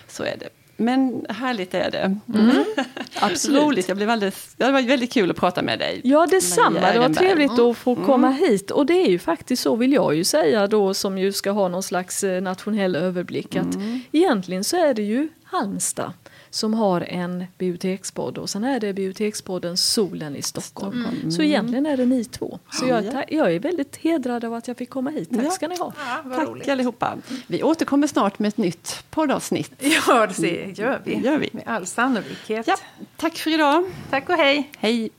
så 0.08 0.22
är 0.22 0.36
det. 0.38 0.48
Men 0.76 1.26
härligt 1.28 1.74
är 1.74 1.90
det. 1.90 2.18
Mm. 2.34 2.64
Absolut. 3.20 3.62
Roligt, 3.62 3.88
jag 3.88 3.96
blev 3.96 4.10
alldeles, 4.10 4.54
det 4.56 4.70
var 4.70 4.82
väldigt 4.82 5.12
kul 5.12 5.30
att 5.30 5.36
prata 5.36 5.62
med 5.62 5.78
dig. 5.78 6.00
Ja, 6.04 6.26
detsamma. 6.26 6.92
Det 6.92 6.98
var 6.98 7.08
trevligt 7.08 7.50
mm. 7.50 7.70
att 7.70 7.76
få 7.76 7.94
komma 7.94 8.26
mm. 8.26 8.38
hit. 8.38 8.70
Och 8.70 8.86
det 8.86 9.06
är 9.06 9.10
ju 9.10 9.18
faktiskt 9.18 9.62
så, 9.62 9.76
vill 9.76 9.92
jag 9.92 10.14
ju 10.14 10.24
säga 10.24 10.66
då, 10.66 10.94
som 10.94 11.18
ju 11.18 11.32
ska 11.32 11.50
ha 11.50 11.68
någon 11.68 11.82
slags 11.82 12.24
eh, 12.24 12.42
nationell 12.42 12.96
överblick, 12.96 13.56
att 13.56 13.74
mm. 13.74 14.00
egentligen 14.12 14.64
så 14.64 14.76
är 14.76 14.94
det 14.94 15.02
ju 15.02 15.28
Halmstad 15.44 16.12
som 16.54 16.74
har 16.74 17.00
en 17.00 17.44
bibliotekspodd 17.58 18.38
och 18.38 18.50
sen 18.50 18.64
är 18.64 18.80
det 18.80 18.92
bibliotekspodden 18.92 19.76
Solen 19.76 20.36
i 20.36 20.42
Stockholm. 20.42 21.04
Mm. 21.04 21.30
Så 21.30 21.42
egentligen 21.42 21.86
är 21.86 21.96
det 21.96 22.06
ni 22.06 22.24
två. 22.24 22.58
Så 22.72 22.86
jag, 22.86 23.24
jag, 23.28 23.54
är 23.54 23.58
väldigt 23.58 23.96
hedrad 23.96 24.44
av 24.44 24.54
att 24.54 24.68
jag 24.68 24.76
fick 24.76 24.90
komma 24.90 25.10
hit. 25.10 25.30
Tack 25.34 25.52
ska 25.52 25.68
ni 25.68 25.78
ha. 25.78 25.92
Ja, 26.06 26.36
Tack 26.36 26.48
roligt. 26.48 26.68
allihopa. 26.68 27.18
Vi 27.46 27.62
återkommer 27.62 28.06
snart 28.06 28.38
med 28.38 28.48
ett 28.48 28.56
nytt 28.56 29.04
poddavsnitt. 29.10 29.72
Ja, 30.06 30.26
det 30.36 30.78
gör 30.78 31.00
vi. 31.04 31.14
Det 31.14 31.20
gör 31.20 31.38
vi. 31.38 31.50
Med 31.52 31.62
all 31.66 31.86
sannolikhet. 31.86 32.66
Ja, 32.66 32.76
tack 33.16 33.36
för 33.36 33.50
idag. 33.50 33.84
Tack 34.10 34.28
och 34.28 34.36
hej. 34.36 34.70
Hej. 34.78 35.10